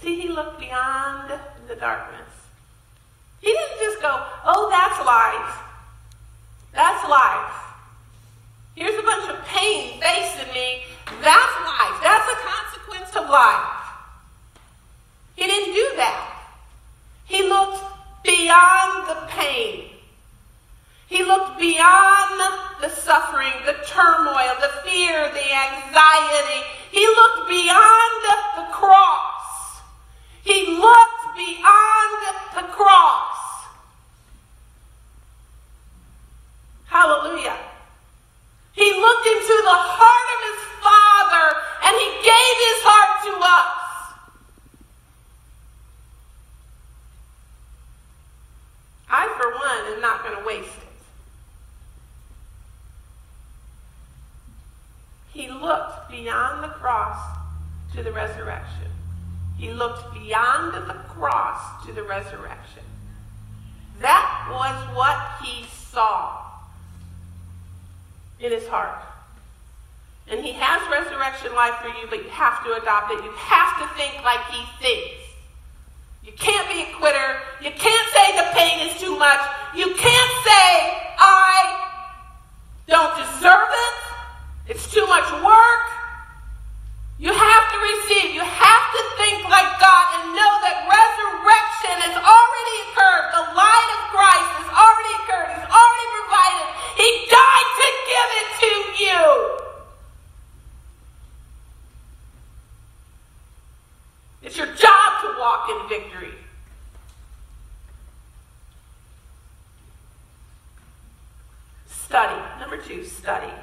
[0.01, 1.31] See, he looked beyond
[1.67, 2.29] the darkness.
[3.41, 5.71] He didn't just go, oh, that's life.
[6.73, 7.61] That's life.
[8.75, 10.83] Here's a bunch of pain facing me.
[11.21, 11.99] That's life.
[12.01, 13.81] That's a consequence of life.
[15.35, 16.37] He didn't do that.
[17.25, 17.83] He looked
[18.23, 19.90] beyond the pain.
[21.11, 22.39] He looked beyond
[22.79, 26.63] the suffering, the turmoil, the fear, the anxiety.
[26.89, 28.23] He looked beyond
[28.55, 29.81] the cross.
[30.41, 33.65] He looked beyond the cross.
[36.85, 37.57] Hallelujah.
[38.71, 43.81] He looked into the heart of his Father and he gave his heart to us.
[49.09, 50.87] I, for one, am not going to waste it.
[55.33, 56.67] He looked beyond the
[57.11, 57.37] cross
[57.95, 58.87] to the resurrection.
[59.57, 62.83] He looked beyond the cross to the resurrection.
[63.99, 66.41] That was what he saw
[68.39, 69.03] in his heart.
[70.29, 73.23] And he has resurrection life for you, but you have to adopt it.
[73.23, 75.21] You have to think like he thinks.
[76.23, 77.37] You can't be a quitter.
[77.61, 79.41] You can't say the pain is too much.
[79.75, 81.89] You can't say, I
[82.87, 84.71] don't deserve it.
[84.71, 86.00] It's too much work.
[87.21, 88.33] You have to receive.
[88.33, 93.29] You have to think like God and know that resurrection has already occurred.
[93.29, 95.53] The light of Christ has already occurred.
[95.53, 96.65] He's already provided.
[96.97, 98.71] He died to give it to
[99.05, 99.21] you.
[104.41, 106.33] It's your job to walk in victory.
[111.85, 112.41] Study.
[112.59, 113.53] Number two, study.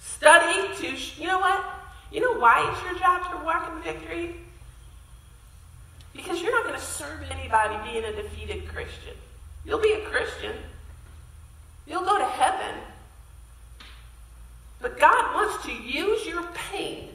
[0.00, 1.77] Study to, you know what?
[2.10, 4.34] You know why it's your job to walk in victory?
[6.14, 9.14] Because you're not going to serve anybody being a defeated Christian.
[9.64, 10.56] You'll be a Christian.
[11.86, 12.80] You'll go to heaven.
[14.80, 17.10] But God wants to use your pain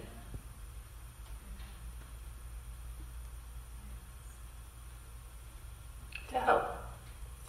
[6.30, 6.76] to help,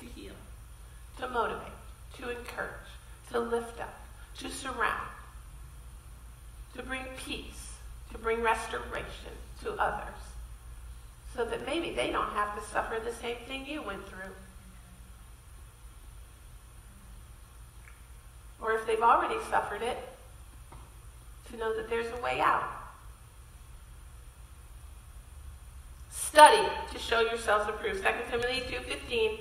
[0.01, 0.35] to heal,
[1.19, 1.73] to motivate,
[2.19, 2.71] to encourage,
[3.33, 4.01] to lift up,
[4.39, 5.09] to surround,
[6.77, 7.73] to bring peace,
[8.13, 9.33] to bring restoration
[9.63, 10.15] to others,
[11.37, 14.33] so that maybe they don't have to suffer the same thing you went through.
[18.63, 19.99] Or if they've already suffered it,
[21.51, 22.65] to know that there's a way out.
[26.11, 28.03] Study to show yourselves approved.
[28.03, 29.39] 2 Timothy 2.15.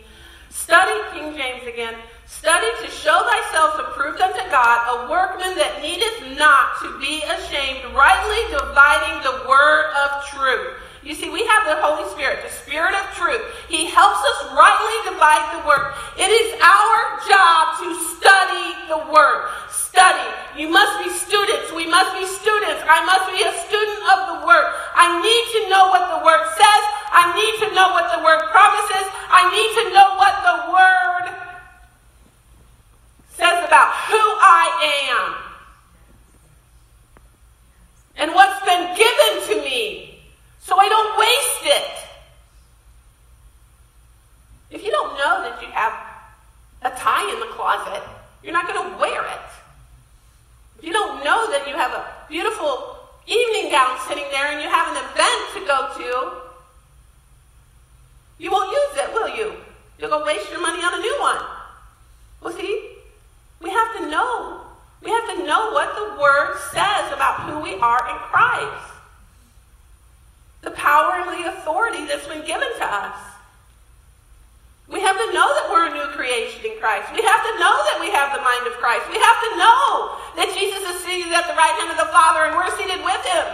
[0.50, 6.38] Study, King James again, study to show thyself approved unto God, a workman that needeth
[6.38, 10.84] not to be ashamed, rightly dividing the word of truth.
[11.04, 13.44] You see, we have the Holy Spirit, the Spirit of truth.
[13.68, 15.92] He helps us rightly divide the word.
[16.16, 19.52] It is our job to study the word.
[19.68, 20.28] Study.
[20.56, 21.76] You must be students.
[21.76, 22.88] We must be students.
[22.88, 24.68] I must be a student of the word.
[24.96, 26.84] I need to know what the word says.
[27.12, 29.06] I need to know what the word promises.
[29.28, 31.24] I need to know what the word
[33.38, 34.66] says about who I
[35.12, 35.36] am
[38.18, 40.20] and what's been given to me
[40.60, 41.92] so I don't waste it.
[44.72, 45.94] If you don't know that you have
[46.82, 48.04] a tie in the closet,
[48.44, 49.50] you're not going to wear it.
[50.80, 54.70] If you don't know that you have a beautiful evening gown sitting there and you
[54.70, 56.44] have an event to go to,
[58.40, 59.54] you won't use it, will you?
[59.98, 61.38] You'll go waste your money on a new one.
[62.42, 62.93] Well, see,
[63.64, 64.62] we have to know.
[65.02, 68.92] We have to know what the Word says about who we are in Christ.
[70.62, 73.16] The power and the authority that's been given to us.
[74.88, 77.08] We have to know that we're a new creation in Christ.
[77.16, 79.08] We have to know that we have the mind of Christ.
[79.08, 82.52] We have to know that Jesus is seated at the right hand of the Father
[82.52, 83.48] and we're seated with him.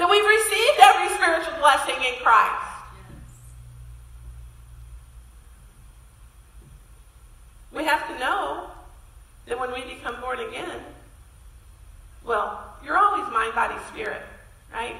[0.00, 2.69] That we've received every spiritual blessing in Christ.
[7.72, 8.70] We have to know
[9.46, 10.80] that when we become born again,
[12.24, 14.22] well, you're always mind, body, spirit,
[14.72, 14.96] right?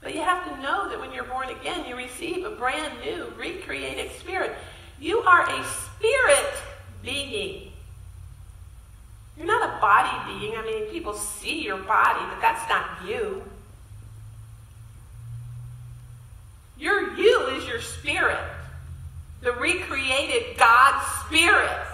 [0.00, 3.32] But you have to know that when you're born again, you receive a brand new,
[3.36, 4.56] recreated spirit.
[5.00, 6.54] You are a spirit
[7.02, 7.72] being.
[9.36, 10.56] You're not a body being.
[10.56, 13.42] I mean, people see your body, but that's not you.
[16.78, 18.38] Your you is your spirit
[19.42, 21.86] the recreated God spirit.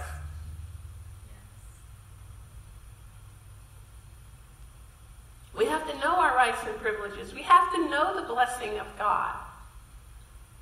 [5.57, 7.33] We have to know our rights and privileges.
[7.33, 9.35] We have to know the blessing of God.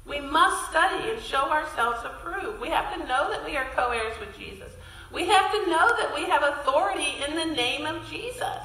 [0.07, 2.61] We must study and show ourselves approved.
[2.61, 4.71] We have to know that we are co heirs with Jesus.
[5.13, 8.63] We have to know that we have authority in the name of Jesus,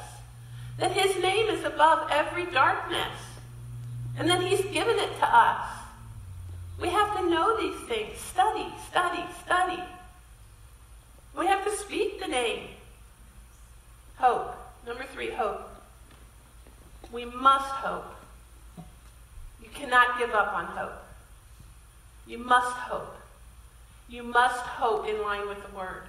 [0.79, 3.19] that his name is above every darkness,
[4.17, 5.76] and that he's given it to us.
[6.79, 8.17] We have to know these things.
[8.19, 9.81] Study, study, study.
[11.37, 12.67] We have to speak the name.
[14.17, 14.55] Hope.
[14.85, 15.69] Number three, hope.
[17.11, 18.15] We must hope.
[19.61, 21.03] You cannot give up on hope.
[22.27, 23.15] You must hope.
[24.09, 26.03] You must hope in line with the Word.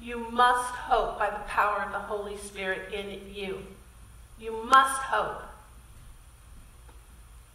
[0.00, 3.58] You must hope by the power of the Holy Spirit in you.
[4.38, 5.42] You must hope.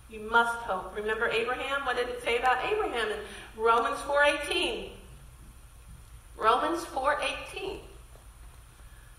[0.10, 0.96] You must hope.
[0.96, 1.86] Remember Abraham?
[1.86, 3.20] What did it say about Abraham in
[3.56, 4.92] Romans 4:18?
[6.36, 7.82] Romans 4:18.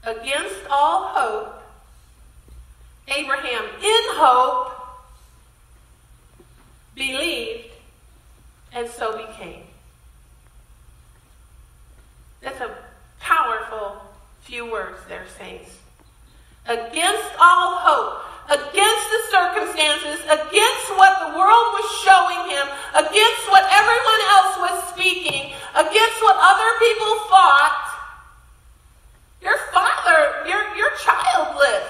[0.02, 1.62] Against all hope,
[3.06, 4.72] Abraham in hope
[6.94, 7.70] believed
[8.72, 9.64] and so became.
[12.40, 12.74] That's a
[13.20, 14.02] powerful
[14.42, 15.76] few words there, saints.
[16.66, 22.66] Against all hope, against the circumstances, against what the world was showing him,
[22.98, 27.86] against what everyone else was speaking, against what other people thought,
[29.40, 31.88] your father, you're, you're childless.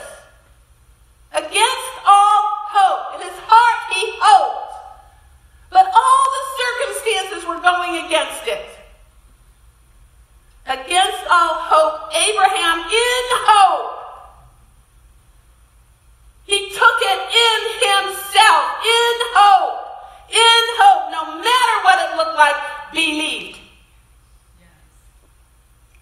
[1.32, 3.16] Against all hope.
[3.16, 4.74] In his heart, he hoped.
[5.70, 8.66] But all the circumstances were going against it.
[10.66, 13.99] Against all hope, Abraham, in hope,
[16.50, 19.86] he took it in himself, in hope,
[20.28, 22.56] in hope, no matter what it looked like,
[22.92, 23.60] believed.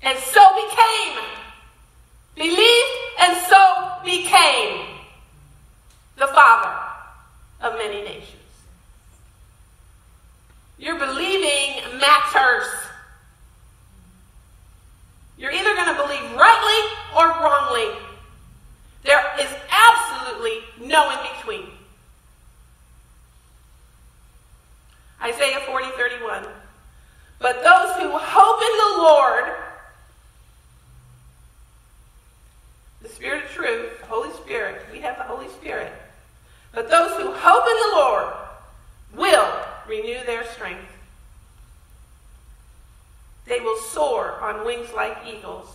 [0.00, 1.18] And so became.
[2.34, 4.86] Believed and so became
[6.16, 6.74] the father
[7.60, 8.38] of many nations.
[10.78, 12.64] Your believing matters.
[15.36, 17.98] You're either going to believe rightly or wrongly.
[19.04, 21.66] There is absolutely no in between.
[25.22, 26.44] Isaiah 40, 31.
[27.38, 29.44] But those who hope in the Lord,
[33.02, 35.92] the Spirit of truth, the Holy Spirit, we have the Holy Spirit.
[36.72, 38.34] But those who hope in the Lord
[39.14, 40.84] will renew their strength.
[43.46, 43.78] They will
[44.40, 45.68] on wings like eagles.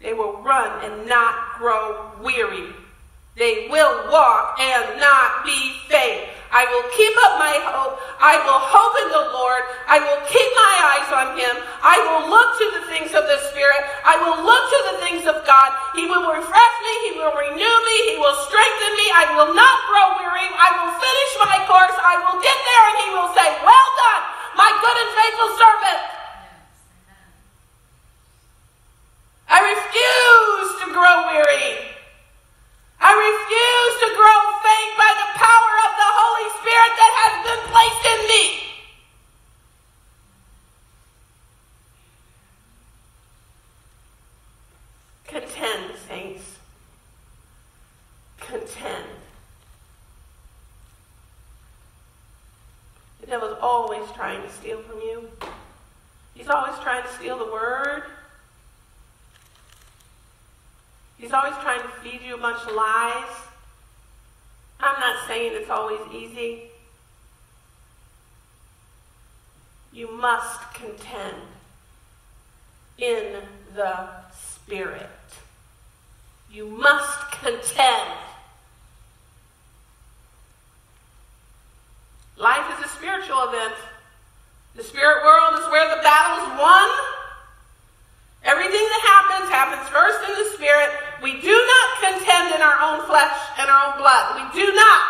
[0.00, 2.74] They will run and not grow weary.
[3.36, 6.28] They will walk and not be faint.
[6.52, 7.96] I will keep up my hope.
[8.20, 9.62] I will hope in the Lord.
[9.88, 11.54] I will keep my eyes on Him.
[11.80, 13.80] I will look to the things of the Spirit.
[14.04, 15.70] I will look to the things of God.
[15.96, 16.94] He will refresh me.
[17.08, 17.96] He will renew me.
[18.12, 19.06] He will strengthen me.
[19.16, 20.48] I will not grow weary.
[20.58, 21.96] I will finish my course.
[21.96, 24.24] I will get there and He will say, Well done,
[24.58, 26.00] my good and faithful servant.
[26.02, 26.76] Yes.
[27.08, 27.30] Amen.
[29.48, 31.94] I refuse to grow weary.
[33.00, 37.62] I refuse to grow faint by the power of the Holy Spirit that has been
[37.72, 38.44] placed in me.
[45.26, 46.58] Contend, saints.
[48.40, 49.06] Contend.
[53.20, 55.28] The devil's always trying to steal from you.
[56.34, 58.04] He's always trying to steal the word.
[61.18, 63.30] He's always trying to feed you a bunch of lies.
[64.80, 66.62] I'm not saying it's always easy.
[69.92, 71.36] You must contend
[72.96, 73.42] in
[73.74, 75.08] the Spirit.
[76.50, 78.19] You must contend.
[82.40, 83.74] Life is a spiritual event.
[84.74, 86.88] The spirit world is where the battle is won.
[88.42, 90.88] Everything that happens happens first in the spirit.
[91.22, 94.40] We do not contend in our own flesh and our own blood.
[94.40, 95.04] We do not.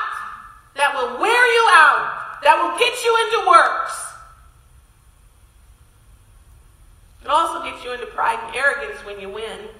[0.74, 2.42] That will wear you out.
[2.42, 3.94] That will get you into works.
[7.22, 9.70] It also gets you into pride and arrogance when you win.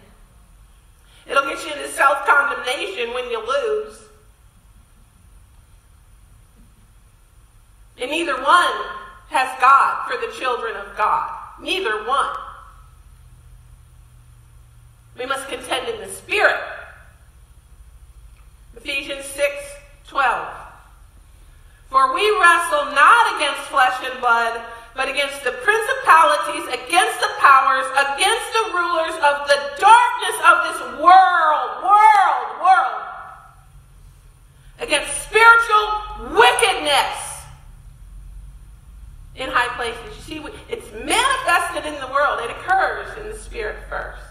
[1.27, 4.10] It'll get you into self condemnation when you lose.
[8.01, 8.73] And neither one
[9.29, 11.31] has God for the children of God.
[11.61, 12.35] Neither one.
[15.19, 16.57] We must contend in the Spirit.
[18.75, 19.45] Ephesians 6
[20.09, 20.57] 12.
[21.91, 24.63] For we wrestle not against flesh and blood,
[24.97, 30.81] but against the principalities, against the powers, against the rulers of the darkness of this
[31.03, 33.03] world, world, world,
[34.81, 37.30] against spiritual wickedness
[39.37, 40.17] in high places.
[40.17, 44.23] You see, it's manifested in the world, it occurs in the spirit first.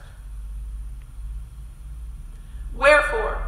[2.75, 3.41] Wherefore,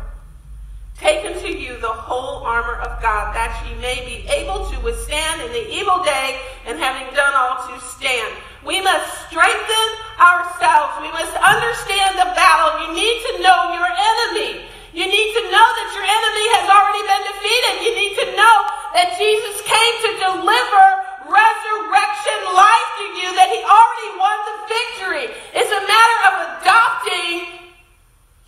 [0.97, 5.41] take unto you the whole armor of God, that ye may be able to withstand
[5.41, 8.35] in the evil day, and having done all to stand.
[8.61, 9.87] We must strengthen
[10.21, 11.01] ourselves.
[11.01, 12.85] We must understand the battle.
[12.85, 14.69] You need to know your enemy.
[14.93, 17.73] You need to know that your enemy has already been defeated.
[17.81, 18.55] You need to know
[18.93, 21.00] that Jesus came to deliver
[21.31, 25.25] resurrection life to you, that he already won the victory.
[25.55, 27.71] It's a matter of adopting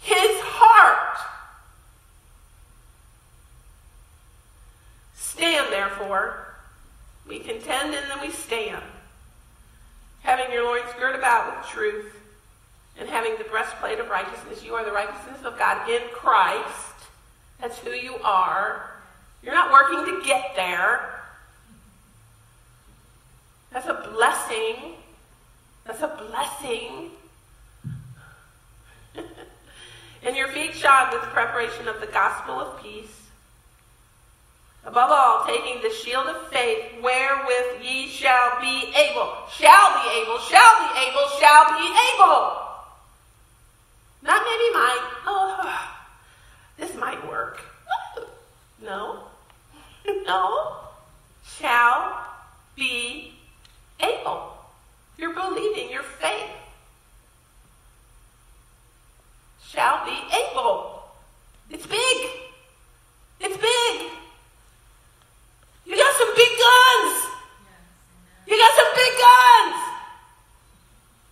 [0.03, 1.17] his heart.
[5.15, 6.55] Stand, therefore.
[7.27, 8.83] We contend and then we stand.
[10.21, 12.13] Having your loins girt about with truth,
[12.99, 14.63] and having the breastplate of righteousness.
[14.63, 16.93] You are the righteousness of God in Christ.
[17.59, 18.91] That's who you are.
[19.41, 21.22] You're not working to get there.
[23.73, 24.93] That's a blessing.
[25.85, 27.09] That's a blessing.
[30.23, 33.23] and your feet shod with preparation of the gospel of peace.
[34.85, 40.37] Above all, taking the shield of faith, wherewith ye shall be able, shall be able,
[40.39, 42.59] shall be able, shall be able.
[44.21, 45.09] Not maybe might.
[45.25, 45.89] Oh,
[46.77, 47.61] this might work.
[48.83, 49.23] No.
[50.25, 50.75] No.
[51.45, 52.27] Shall
[52.75, 53.33] be
[54.03, 54.53] able.
[55.17, 56.49] You're believing your faith.
[59.69, 60.17] Shall be
[60.51, 61.01] able.
[61.69, 62.29] It's big.
[63.39, 64.11] It's big.
[65.85, 67.25] You got some big guns.
[68.47, 69.83] You got some big guns.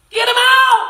[0.09, 0.87] Get them out.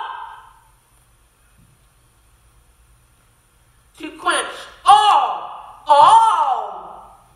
[3.99, 4.47] To quench
[4.85, 7.27] all, all,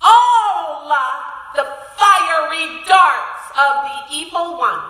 [0.00, 0.88] all
[1.54, 1.64] the
[1.96, 4.80] fiery darts of the evil one.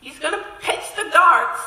[0.00, 1.60] He's going to pitch the darts.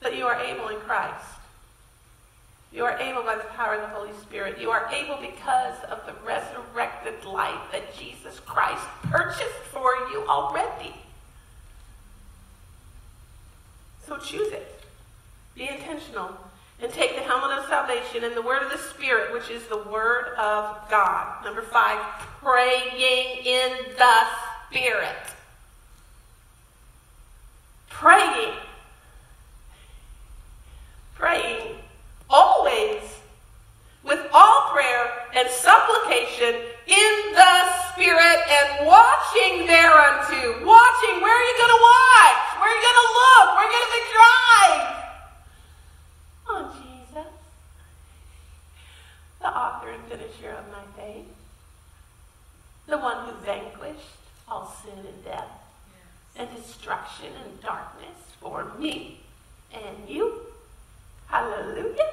[0.00, 1.24] But you are able in Christ.
[2.72, 4.58] You are able by the power of the Holy Spirit.
[4.58, 10.94] You are able because of the resurrected life that Jesus Christ purchased for you already.
[14.06, 14.80] So choose it.
[15.54, 16.30] Be intentional.
[16.80, 19.78] And take the helmet of salvation and the word of the Spirit, which is the
[19.78, 21.44] word of God.
[21.44, 22.00] Number five,
[22.42, 22.96] praying
[23.44, 24.14] in the
[24.68, 25.16] Spirit.
[27.88, 28.54] Praying.
[31.22, 31.76] Praying
[32.28, 33.00] always
[34.02, 36.52] with all prayer and supplication
[36.88, 37.54] in the
[37.92, 40.66] Spirit and watching thereunto.
[40.66, 41.22] Watching.
[41.22, 42.42] Where are you going to watch?
[42.58, 43.46] Where are you going to look?
[43.54, 44.82] Where are you going to drive?
[46.50, 47.32] On Jesus,
[49.40, 51.28] the author and finisher of my faith,
[52.88, 54.18] the one who vanquished
[54.48, 55.52] all sin and death
[56.34, 59.20] and destruction and darkness for me
[59.72, 60.51] and you.
[61.32, 62.10] Hallelujah.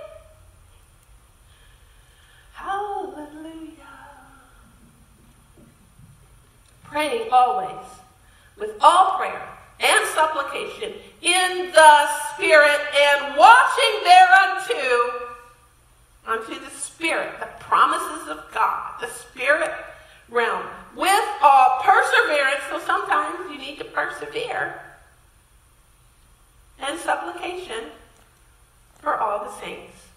[2.53, 3.73] Hallelujah.
[6.85, 7.85] Praying always
[8.57, 9.45] with all prayer
[9.81, 15.35] and supplication in the Spirit and watching thereunto
[16.25, 19.73] unto the Spirit, the promises of God, the Spirit
[20.29, 20.63] realm,
[20.95, 22.61] with all perseverance.
[22.69, 24.79] So sometimes you need to persevere
[26.79, 27.83] and supplication
[28.99, 30.07] for all the saints.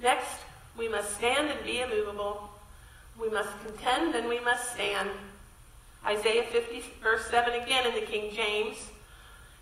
[0.00, 0.38] Next,
[0.76, 2.50] we must stand and be immovable.
[3.20, 5.10] We must contend and we must stand.
[6.06, 8.76] Isaiah 50, verse 7 again in the King James.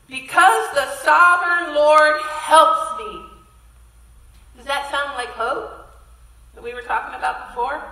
[0.09, 3.23] Because the sovereign Lord helps me.
[4.57, 5.87] Does that sound like hope
[6.55, 7.83] that we were talking about before?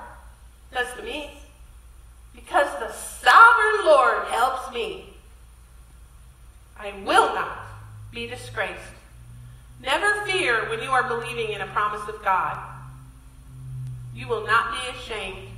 [0.70, 1.30] It does to me.
[2.34, 5.14] Because the sovereign Lord helps me,
[6.78, 7.58] I will not
[8.12, 8.80] be disgraced.
[9.84, 12.58] Never fear when you are believing in a promise of God.
[14.14, 15.48] You will not be ashamed.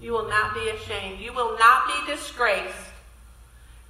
[0.00, 1.18] You will not be ashamed.
[1.20, 2.92] You will not be disgraced.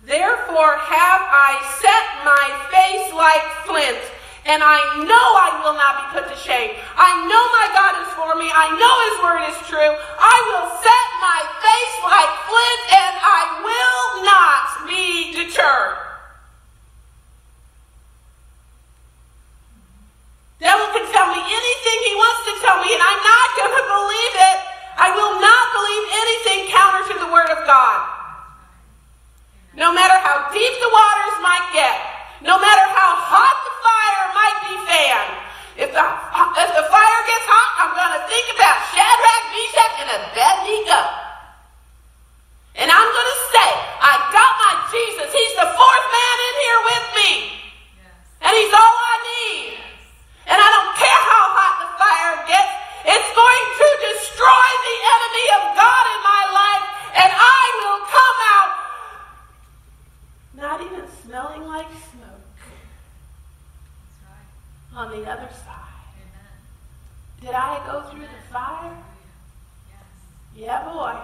[0.05, 4.03] Therefore have I set my face like flint,
[4.49, 6.75] and I know I will not be put to shame.
[6.97, 8.51] I know my God is for me.
[8.51, 9.93] I know his word is true.
[10.19, 16.02] I will set my face like flint, and I will not be deterred.
[20.63, 23.85] Devil can tell me anything he wants to tell me, and I'm not going to
[23.91, 24.59] believe it.
[24.95, 27.99] I will not believe anything counter to the word of God.
[29.75, 31.99] No matter how deep the waters might get,
[32.47, 35.35] no matter how hot the fire might be fanned,
[35.83, 36.05] if the,
[36.63, 41.01] if the fire gets hot, I'm going to think about Shadrach, Meshach, and Abednego.
[42.79, 45.27] And I'm going to say, I got my Jesus.
[45.27, 47.31] He's the fourth man in here with me.
[47.99, 48.15] Yes.
[48.47, 49.72] And he's all I need.
[50.47, 52.73] And I don't care how hot the fire gets.
[53.07, 56.87] It's going to destroy the enemy of God in my life.
[57.23, 58.71] And I will come out
[60.59, 62.47] not even smelling like smoke.
[64.27, 64.99] Right.
[64.99, 66.07] On the other side.
[66.19, 66.59] Amen.
[67.41, 68.37] Did I go through Amen.
[68.37, 68.97] the fire?
[69.91, 70.07] Yes.
[70.55, 71.17] Yeah, boy.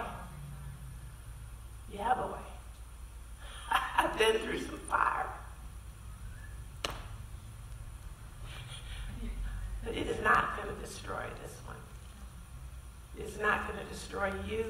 [1.93, 2.37] Yeah, boy.
[3.97, 5.27] I've been through some fire.
[9.83, 11.75] But it is not going to destroy this one.
[13.17, 14.65] It's not going to destroy you.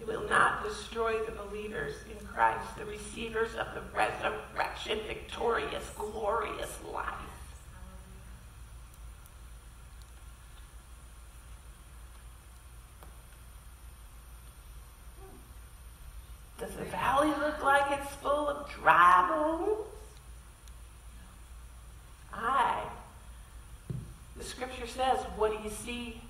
[0.00, 6.76] It will not destroy the believers in Christ, the receivers of the resurrection, victorious, glorious
[6.92, 7.14] life.
[16.60, 19.86] Does the valley look like it's full of dry bones?
[22.32, 22.82] I.
[24.36, 26.20] The scripture says, what do you see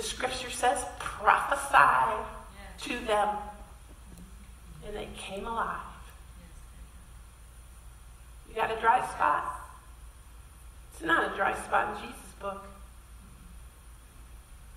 [0.00, 2.24] the scripture says, prophesy
[2.80, 3.36] to them.
[4.86, 5.76] And they came alive.
[8.48, 9.60] You got a dry spot?
[10.92, 12.64] It's not a dry spot in Jesus' book.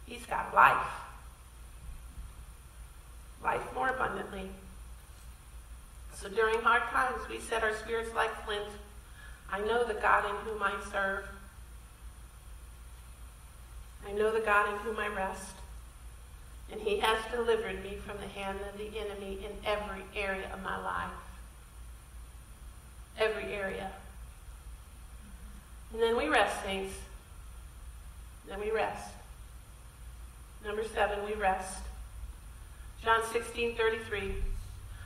[0.06, 0.92] He's got life.
[3.42, 4.50] Life more abundantly.
[6.16, 8.68] So during hard times, we set our spirits like flint.
[9.50, 11.24] I know the God in whom I serve.
[14.08, 15.54] I know the God in whom I rest,
[16.72, 20.62] and he has delivered me from the hand of the enemy in every area of
[20.64, 21.12] my life.
[23.18, 23.92] Every area.
[25.94, 26.96] And then we rest, saints.
[28.48, 29.10] Then we rest.
[30.66, 31.84] Number seven, we rest.
[33.04, 34.34] John 16, 33.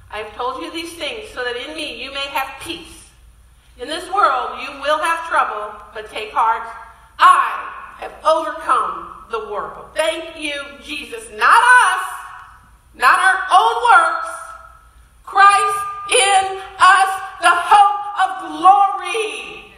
[0.09, 3.09] I have told you these things so that in me you may have peace.
[3.79, 6.67] In this world you will have trouble, but take heart.
[7.19, 7.56] I
[7.97, 9.89] have overcome the world.
[9.95, 11.25] Thank you, Jesus.
[11.31, 12.05] Not us,
[12.95, 14.29] not our own works.
[15.25, 15.79] Christ
[16.11, 19.73] in us, the hope of glory.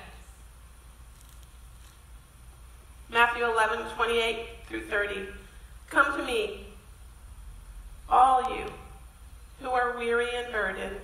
[3.12, 5.28] Matthew 11, 28 through 30.
[5.90, 6.68] Come to me,
[8.08, 8.66] all you
[9.62, 10.98] who are weary and burdened.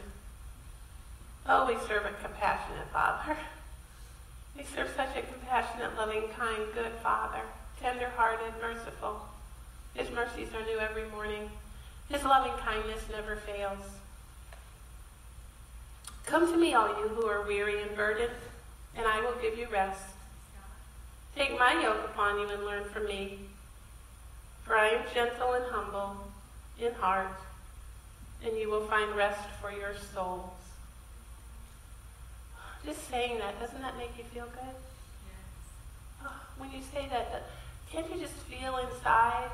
[1.48, 3.38] Oh, we serve a compassionate Father.
[4.58, 7.42] We serve such a compassionate, loving, kind, good Father,
[7.82, 9.22] tender-hearted, merciful.
[9.94, 11.50] His mercies are new every morning.
[12.10, 13.80] His loving kindness never fails.
[16.26, 18.32] Come to me, all you who are weary and burdened,
[18.96, 20.02] and I will give you rest.
[21.36, 23.40] Take my yoke upon you and learn from me,
[24.64, 26.16] for I am gentle and humble
[26.80, 27.28] in heart,
[28.44, 30.50] and you will find rest for your souls.
[32.86, 34.76] Just saying that, doesn't that make you feel good?
[34.76, 36.24] Yes.
[36.24, 37.50] Oh, when you say that,
[37.92, 39.50] can't you just feel inside?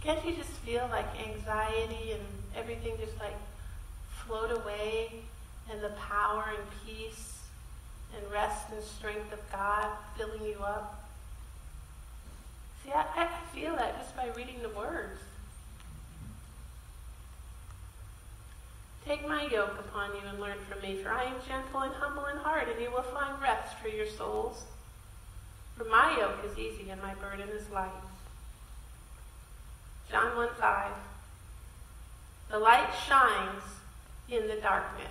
[0.00, 2.22] Can't you just feel like anxiety and
[2.56, 3.34] everything just like
[4.24, 5.10] float away
[5.72, 7.40] and the power and peace
[8.16, 11.08] and rest and strength of God filling you up?
[12.84, 15.20] See, I, I feel that just by reading the words.
[19.06, 22.24] Take my yoke upon you and learn from me, for I am gentle and humble
[22.26, 24.64] in heart, and you will find rest for your souls.
[25.76, 27.90] For my yoke is easy and my burden is light.
[30.10, 30.90] John 1 5.
[32.50, 33.62] The light shines
[34.28, 35.06] in the darkness.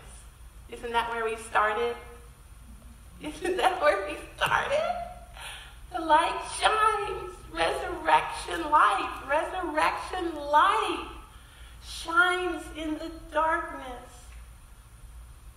[0.69, 1.95] Isn't that where we started?
[3.21, 4.95] Isn't that where we started?
[5.93, 7.31] The light shines.
[7.53, 9.21] Resurrection light.
[9.29, 11.14] Resurrection light
[11.87, 13.85] shines in the darkness.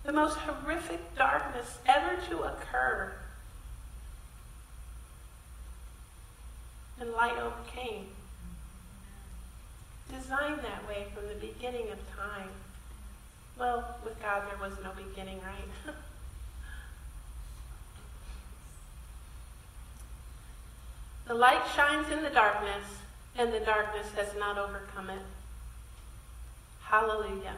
[0.03, 3.13] The most horrific darkness ever to occur.
[6.99, 8.07] And light overcame.
[10.11, 12.49] designed that way from the beginning of time.
[13.57, 15.95] Well, with God, there was no beginning, right?
[21.27, 22.85] the light shines in the darkness,
[23.37, 25.21] and the darkness has not overcome it.
[26.89, 27.55] Hallelujah.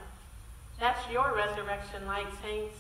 [0.78, 2.76] That's your resurrection light, saints.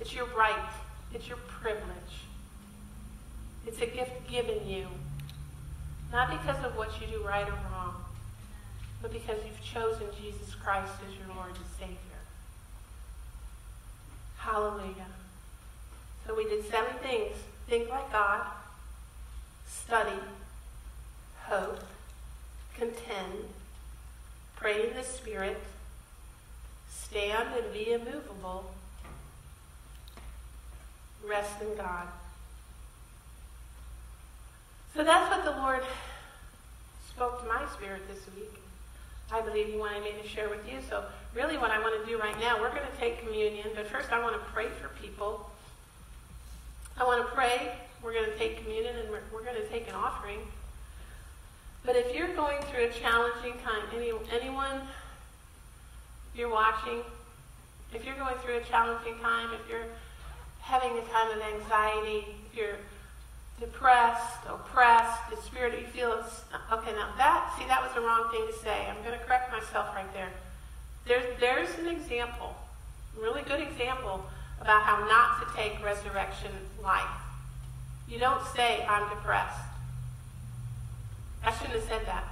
[0.00, 0.70] It's your right.
[1.12, 2.24] It's your privilege.
[3.66, 4.86] It's a gift given you.
[6.10, 7.94] Not because of what you do right or wrong,
[9.02, 11.98] but because you've chosen Jesus Christ as your Lord and Savior.
[14.38, 15.08] Hallelujah.
[16.26, 17.36] So we did seven things.
[17.68, 18.46] Think like God,
[19.68, 20.18] study,
[21.42, 21.80] hope,
[22.78, 23.44] contend,
[24.64, 25.58] pray in the Spirit,
[26.88, 28.72] stand and be immovable,
[31.22, 32.06] rest in God.
[34.94, 35.82] So that's what the Lord
[37.10, 38.54] spoke to my spirit this week.
[39.30, 40.78] I believe He wanted me to share with you.
[40.88, 41.04] So,
[41.34, 44.12] really, what I want to do right now, we're going to take communion, but first
[44.12, 45.50] I want to pray for people.
[46.96, 47.76] I want to pray.
[48.02, 50.38] We're going to take communion and we're, we're going to take an offering.
[51.84, 54.80] But if you're going through a challenging time, any, anyone
[56.34, 57.00] you're watching,
[57.92, 59.86] if you're going through a challenging time, if you're
[60.60, 62.76] having a time of anxiety, if you're
[63.60, 66.24] depressed, oppressed, the spirit you feel
[66.72, 68.88] okay, now that, see, that was the wrong thing to say.
[68.88, 70.30] I'm going to correct myself right there.
[71.06, 72.56] There's, there's an example,
[73.20, 74.24] really good example
[74.58, 76.50] about how not to take resurrection
[76.82, 77.02] life.
[78.08, 79.60] You don't say, I'm depressed.
[81.44, 82.24] I shouldn't have said that.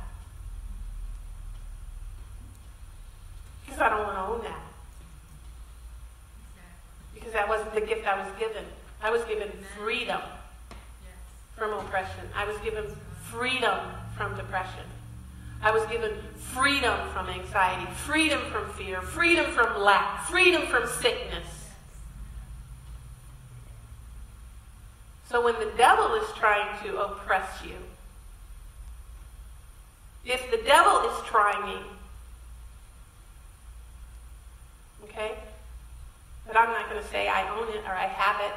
[3.65, 4.63] Because I don't want to own that.
[7.15, 8.65] Because that wasn't the gift I was given.
[9.03, 10.21] I was given freedom
[11.57, 12.29] from oppression.
[12.35, 12.85] I was given
[13.31, 13.79] freedom
[14.17, 14.85] from depression.
[15.63, 21.47] I was given freedom from anxiety, freedom from fear, freedom from lack, freedom from sickness.
[25.31, 27.77] So when the devil is trying to oppress you,
[30.25, 31.79] if the devil is trying, me,
[35.05, 35.33] okay,
[36.47, 38.55] but I'm not going to say I own it or I have it.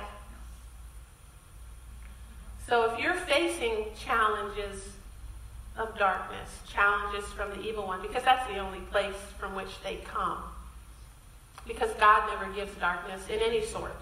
[2.68, 4.90] So if you're facing challenges
[5.78, 9.98] of darkness, challenges from the evil one, because that's the only place from which they
[10.06, 10.40] come.
[11.68, 13.96] Because God never gives darkness in any sort.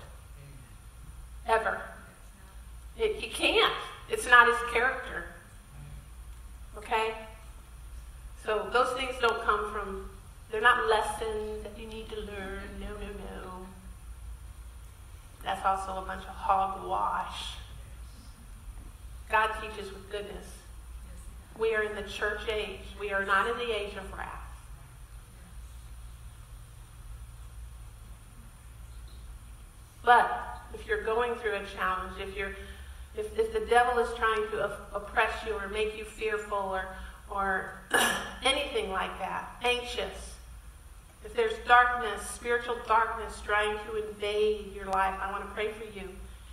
[1.48, 1.82] Ever.
[2.98, 3.74] It, he can't.
[4.10, 5.26] It's not his character.
[6.78, 7.14] Okay?
[8.46, 10.10] So those things don't come from,
[10.52, 12.64] they're not lessons that you need to learn.
[12.80, 13.68] No, no, no.
[15.44, 17.56] That's also a bunch of hogwash.
[19.30, 20.48] God teaches with goodness.
[21.58, 22.82] We are in the church age.
[23.00, 24.30] We are not in the age of wrath.
[30.04, 32.56] But if you're going through a challenge, if you're
[33.16, 36.88] if, if the devil is trying to oppress you or make you fearful or
[37.30, 37.74] or
[38.44, 40.34] anything like that, anxious,
[41.26, 45.86] if there's darkness, spiritual darkness trying to invade your life, I want to pray for
[45.98, 46.10] you.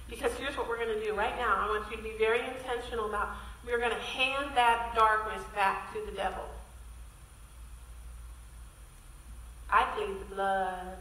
[0.09, 1.55] Because here's what we're going to do right now.
[1.57, 3.31] I want you to be very intentional about
[3.67, 6.45] we're going to hand that darkness back to the devil.
[9.71, 10.97] I plead the blood.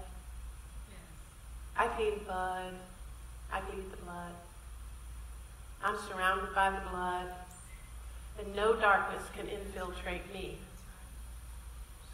[1.78, 2.74] I plead the blood.
[3.51, 4.34] I plead the blood.
[5.84, 7.28] I'm surrounded by the blood,
[8.39, 10.57] and no darkness can infiltrate me.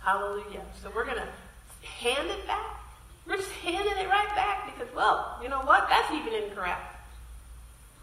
[0.01, 0.61] Hallelujah.
[0.81, 2.85] So we're going to hand it back
[3.27, 5.87] we're just handing it right back because, well, you know what?
[5.89, 6.95] That's even incorrect.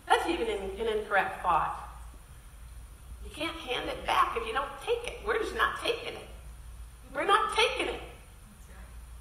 [0.08, 1.78] That's even an, incorrect thought.
[3.24, 5.20] You can't hand it back if you don't take it.
[5.24, 6.28] We're just not taking it.
[7.14, 8.00] We're not taking it.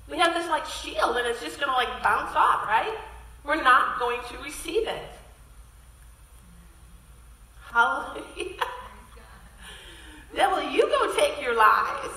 [0.09, 2.97] We have this like shield and it's just going to like bounce off, right?
[3.45, 5.03] We're not going to receive it.
[7.71, 8.55] Hallelujah.
[10.35, 12.11] Devil, you go take your lies.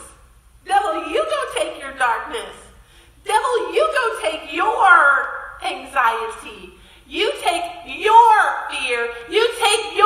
[0.67, 2.55] Devil, you go take your darkness.
[3.25, 5.29] Devil, you go take your
[5.65, 6.75] anxiety.
[7.09, 8.37] You take your
[8.71, 9.09] fear.
[9.31, 10.04] You take your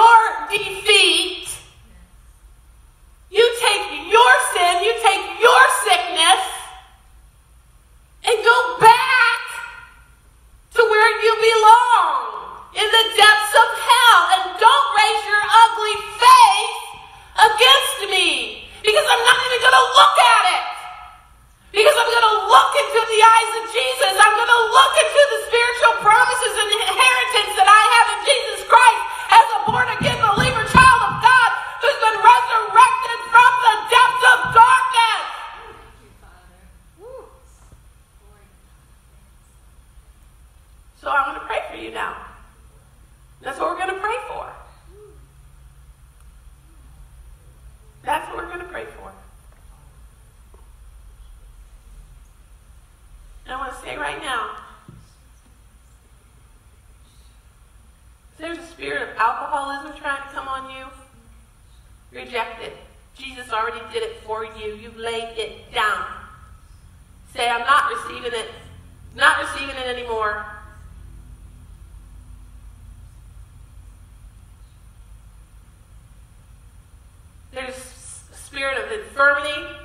[79.18, 79.77] firmly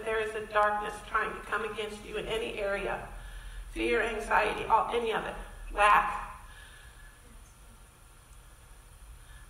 [0.00, 2.98] that there is a darkness trying to come against you in any area
[3.72, 5.34] fear, anxiety, all, any of it,
[5.72, 6.28] lack.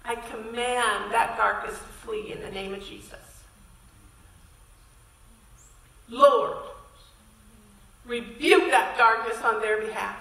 [0.05, 3.14] I command that darkness to flee in the name of Jesus.
[6.11, 6.57] Lord,
[8.05, 10.18] rebuke that darkness on their behalf.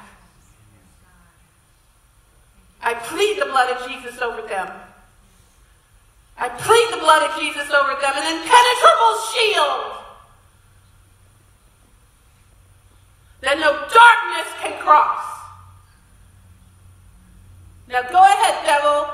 [2.82, 4.72] I plead the blood of Jesus over them.
[6.38, 9.89] I plead the blood of Jesus over them, an impenetrable shield
[13.42, 15.24] that no darkness can cross.
[17.88, 19.08] Now go ahead, devil,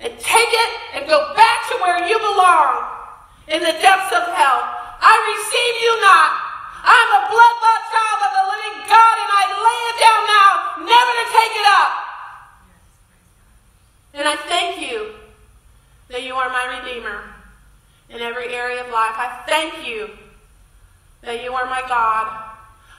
[0.00, 2.84] and take it and go back to where you belong
[3.48, 4.60] in the depths of hell.
[5.00, 6.30] I receive you not.
[6.84, 10.50] I'm a bloodless child of the living God, and I lay it down now,
[10.84, 11.92] never to take it up.
[14.14, 15.14] And I thank you
[16.08, 17.22] that you are my Redeemer
[18.10, 19.16] in every area of life.
[19.16, 20.10] I thank you
[21.22, 22.53] that you are my God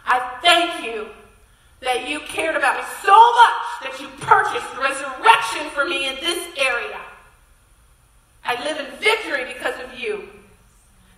[0.05, 1.07] I thank you
[1.81, 6.41] that you cared about me so much that you purchased resurrection for me in this
[6.57, 6.99] area.
[8.43, 10.29] I live in victory because of you.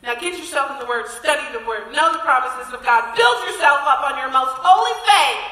[0.03, 3.43] Now get yourself in the Word, study the Word, know the promises of God, build
[3.47, 5.51] yourself up on your most holy faith,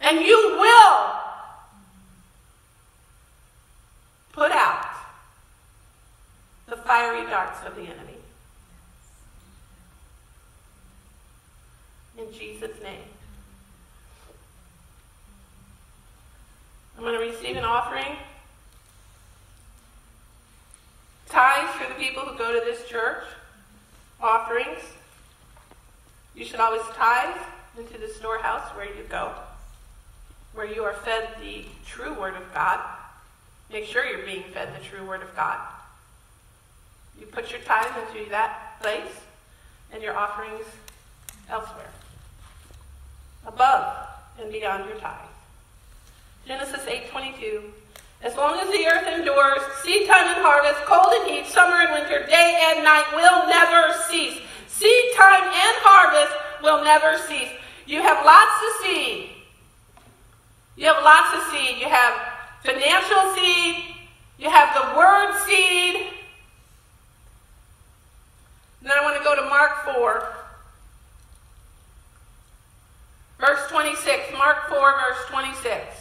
[0.00, 1.12] and you will
[4.32, 4.86] put out
[6.68, 8.11] the fiery darts of the enemy.
[12.22, 13.00] In Jesus' name.
[16.96, 18.16] I'm going to receive an offering.
[21.28, 23.24] Tithes for the people who go to this church.
[24.20, 24.78] Offerings.
[26.34, 27.36] You should always tithe
[27.76, 29.32] into the storehouse where you go,
[30.54, 32.80] where you are fed the true Word of God.
[33.72, 35.58] Make sure you're being fed the true Word of God.
[37.18, 39.12] You put your tithe into that place
[39.92, 40.64] and your offerings
[41.50, 41.90] elsewhere,
[43.46, 44.08] above
[44.40, 45.28] and beyond your tithe.
[46.46, 47.72] Genesis 8:22.
[48.22, 51.92] As long as the earth endures, seed time and harvest, cold and heat, summer and
[51.92, 54.40] winter, day and night will never cease.
[54.68, 56.32] Seed time and harvest
[56.62, 57.50] will never cease.
[57.86, 59.30] You have lots of seed.
[60.76, 61.78] You have lots of seed.
[61.78, 62.14] You have
[62.62, 63.84] financial seed.
[64.38, 66.06] You have the word seed.
[68.82, 70.41] then I want to go to Mark 4.
[73.42, 74.38] Verse 26.
[74.38, 75.96] Mark 4, verse 26.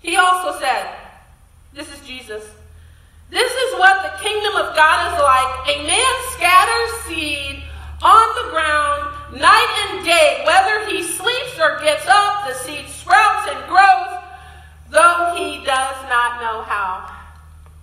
[0.00, 0.94] He also said,
[1.74, 2.44] This is Jesus.
[3.28, 5.76] This is what the kingdom of God is like.
[5.76, 7.64] A man scatters seed
[8.02, 10.44] on the ground night and day.
[10.46, 14.22] Whether he sleeps or gets up, the seed sprouts and grows,
[14.90, 17.10] though he does not know how.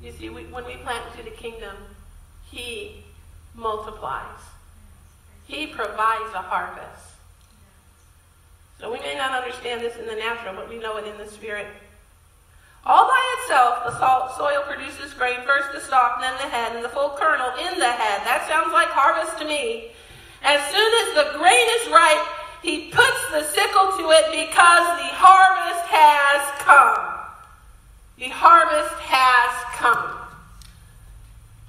[0.02, 1.76] You see, we, when we plant into the kingdom,
[2.50, 3.04] he
[3.54, 4.40] multiplies.
[5.46, 7.07] He provides a harvest.
[8.80, 11.28] So we may not understand this in the natural, but we know it in the
[11.28, 11.68] spirit.
[12.86, 16.86] All by itself, the salt soil produces grain, first the stalk, then the head, and
[16.86, 18.22] the full kernel in the head.
[18.24, 19.92] That sounds like harvest to me.
[20.44, 22.28] As soon as the grain is ripe,
[22.64, 27.18] he puts the sickle to it because the harvest has come.
[28.18, 30.18] The harvest has come.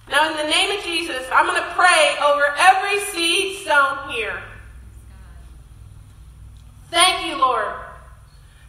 [0.08, 4.40] Now, in the name of Jesus, I'm going to pray over every seed sown here.
[6.90, 7.72] Thank you, Lord,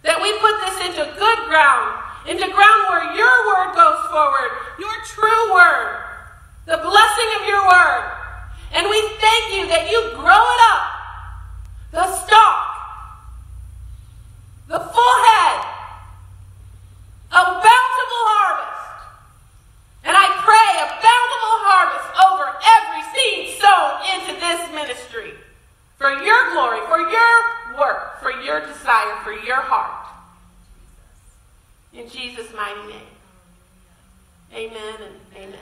[0.04, 2.00] that we put this into good ground
[2.30, 6.04] into ground where your word goes forward, your true word,
[6.66, 8.12] the blessing of your word.
[8.74, 10.86] And we thank you that you grow it up,
[11.92, 12.70] the stalk,
[14.68, 15.58] the full head,
[17.32, 19.10] a bountiful harvest.
[20.04, 25.34] And I pray a bountiful harvest over every seed sown into this ministry
[26.00, 30.08] for your glory, for your work, for your desire, for your heart.
[31.94, 33.02] In Jesus' mighty name.
[34.54, 35.60] Amen and amen.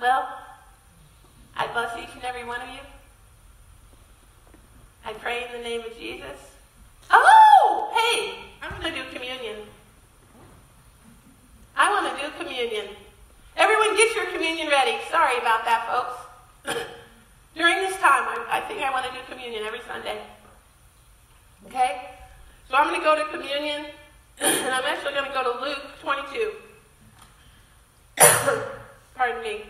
[0.00, 0.28] Well,
[1.54, 2.91] I bless each and every one of you.
[5.12, 6.56] I pray in the name of Jesus.
[7.10, 9.56] Oh, hey, I'm going to do communion.
[11.76, 12.86] I want to do communion.
[13.58, 14.96] Everyone get your communion ready.
[15.10, 15.84] Sorry about that,
[16.64, 16.80] folks.
[17.54, 20.18] During this time, I, I think I want to do communion every Sunday.
[21.66, 22.08] Okay?
[22.70, 23.84] So I'm going to go to communion,
[24.40, 26.52] and I'm actually going to go to Luke 22.
[29.14, 29.64] Pardon me.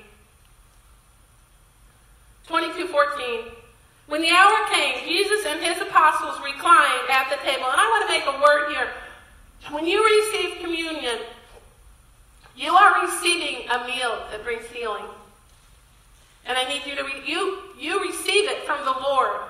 [2.47, 3.62] 22:14.
[4.13, 7.65] When the hour came, Jesus and his apostles reclined at the table.
[7.65, 8.91] And I want to make a word here.
[9.71, 11.17] When you receive communion,
[12.55, 15.07] you are receiving a meal that brings healing.
[16.45, 19.41] And I need you to, re- you, you receive it from the Lord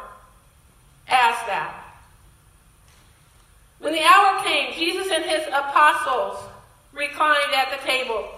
[1.09, 1.75] as that.
[3.81, 6.39] When the hour came, Jesus and his apostles
[6.93, 8.29] reclined at the table.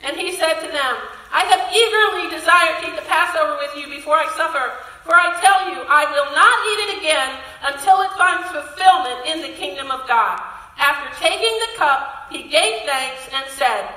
[0.00, 0.96] And he said to them,
[1.30, 4.87] I have eagerly desired to eat the Passover with you before I suffer.
[5.08, 7.32] For I tell you, I will not eat it again
[7.64, 10.36] until it finds fulfillment in the kingdom of God.
[10.76, 13.88] After taking the cup, he gave thanks and said,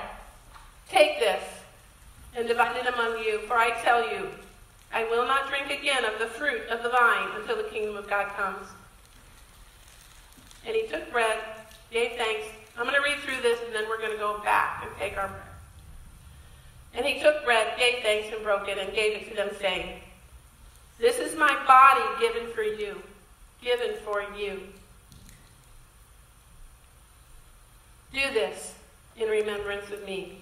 [0.87, 1.43] Take this
[2.33, 4.29] and divide it among you, for I tell you,
[4.93, 8.09] I will not drink again of the fruit of the vine until the kingdom of
[8.09, 8.69] God comes.
[10.65, 11.39] And he took bread,
[11.91, 12.47] gave thanks.
[12.77, 15.17] I'm going to read through this, and then we're going to go back and take
[15.17, 15.41] our bread.
[16.93, 19.99] And he took bread, gave thanks, and broke it, and gave it to them, saying,
[21.01, 23.01] This is my body given for you,
[23.59, 24.61] given for you.
[28.13, 28.75] Do this
[29.17, 30.37] in remembrance of me.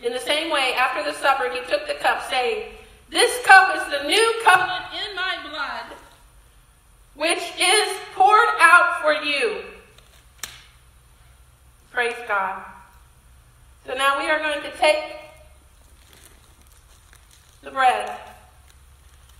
[0.00, 2.70] In the same way, after the supper, he took the cup, saying,
[3.10, 5.98] This cup is the new covenant in my blood,
[7.16, 9.62] which is poured out for you.
[11.90, 12.62] Praise God.
[13.84, 15.02] So now we are going to take
[17.62, 18.16] the bread.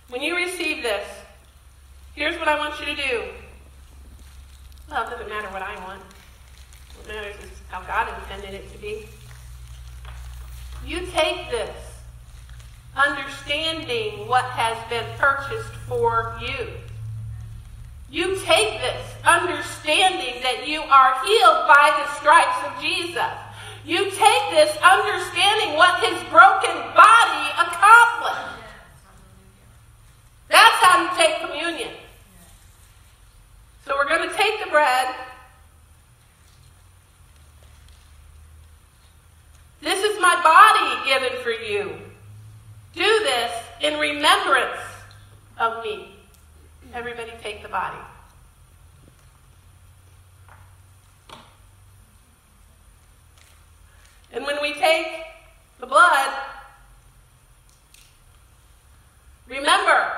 [0.09, 1.07] When you receive this,
[2.15, 3.23] here's what I you to do.
[4.87, 6.01] It doesn't matter what I want.
[6.97, 9.07] What matters is how God intended it to be.
[10.85, 11.75] You take this,
[12.95, 16.67] understanding what has been purchased for you.
[18.11, 23.37] You take this, understanding that you are healed by the stripes of Jesus.
[23.85, 28.57] You take this, understanding what his broken body accomplished.
[30.49, 30.49] Yes.
[30.49, 30.49] Hallelujah.
[30.49, 31.89] That's how you take communion.
[31.89, 31.99] Yes.
[33.85, 35.15] So we're going to take the bread.
[39.81, 41.95] This is my body given for you.
[42.93, 43.51] Do this
[43.81, 44.81] in remembrance
[45.57, 46.15] of me.
[46.93, 47.97] Everybody take the body.
[54.31, 55.07] And when we take
[55.79, 56.33] the blood,
[59.47, 60.11] remember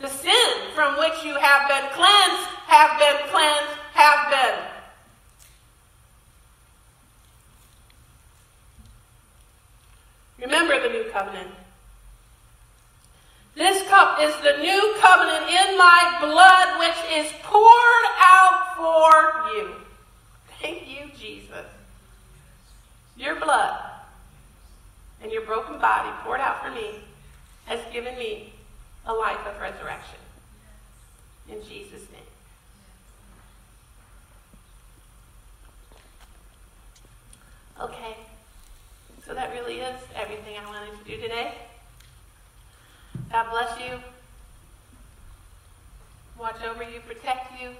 [0.00, 0.34] the sin
[0.74, 4.64] from which you have been cleansed, have been cleansed, have been.
[10.38, 11.48] Remember the new covenant.
[13.54, 19.70] This cup is the new covenant in my blood, which is poured out for you.
[20.60, 21.64] Thank you, Jesus.
[23.16, 23.80] Your blood
[25.22, 27.00] and your broken body poured out for me
[27.64, 28.52] has given me
[29.06, 30.18] a life of resurrection.
[31.48, 32.20] In Jesus' name.
[37.80, 38.16] Okay.
[39.24, 41.52] So that really is everything I wanted to do today.
[43.32, 43.98] God bless you.
[46.38, 47.70] Watch over you, protect you.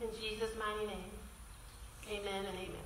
[0.00, 1.10] In Jesus' mighty name.
[2.12, 2.77] Amen and amen.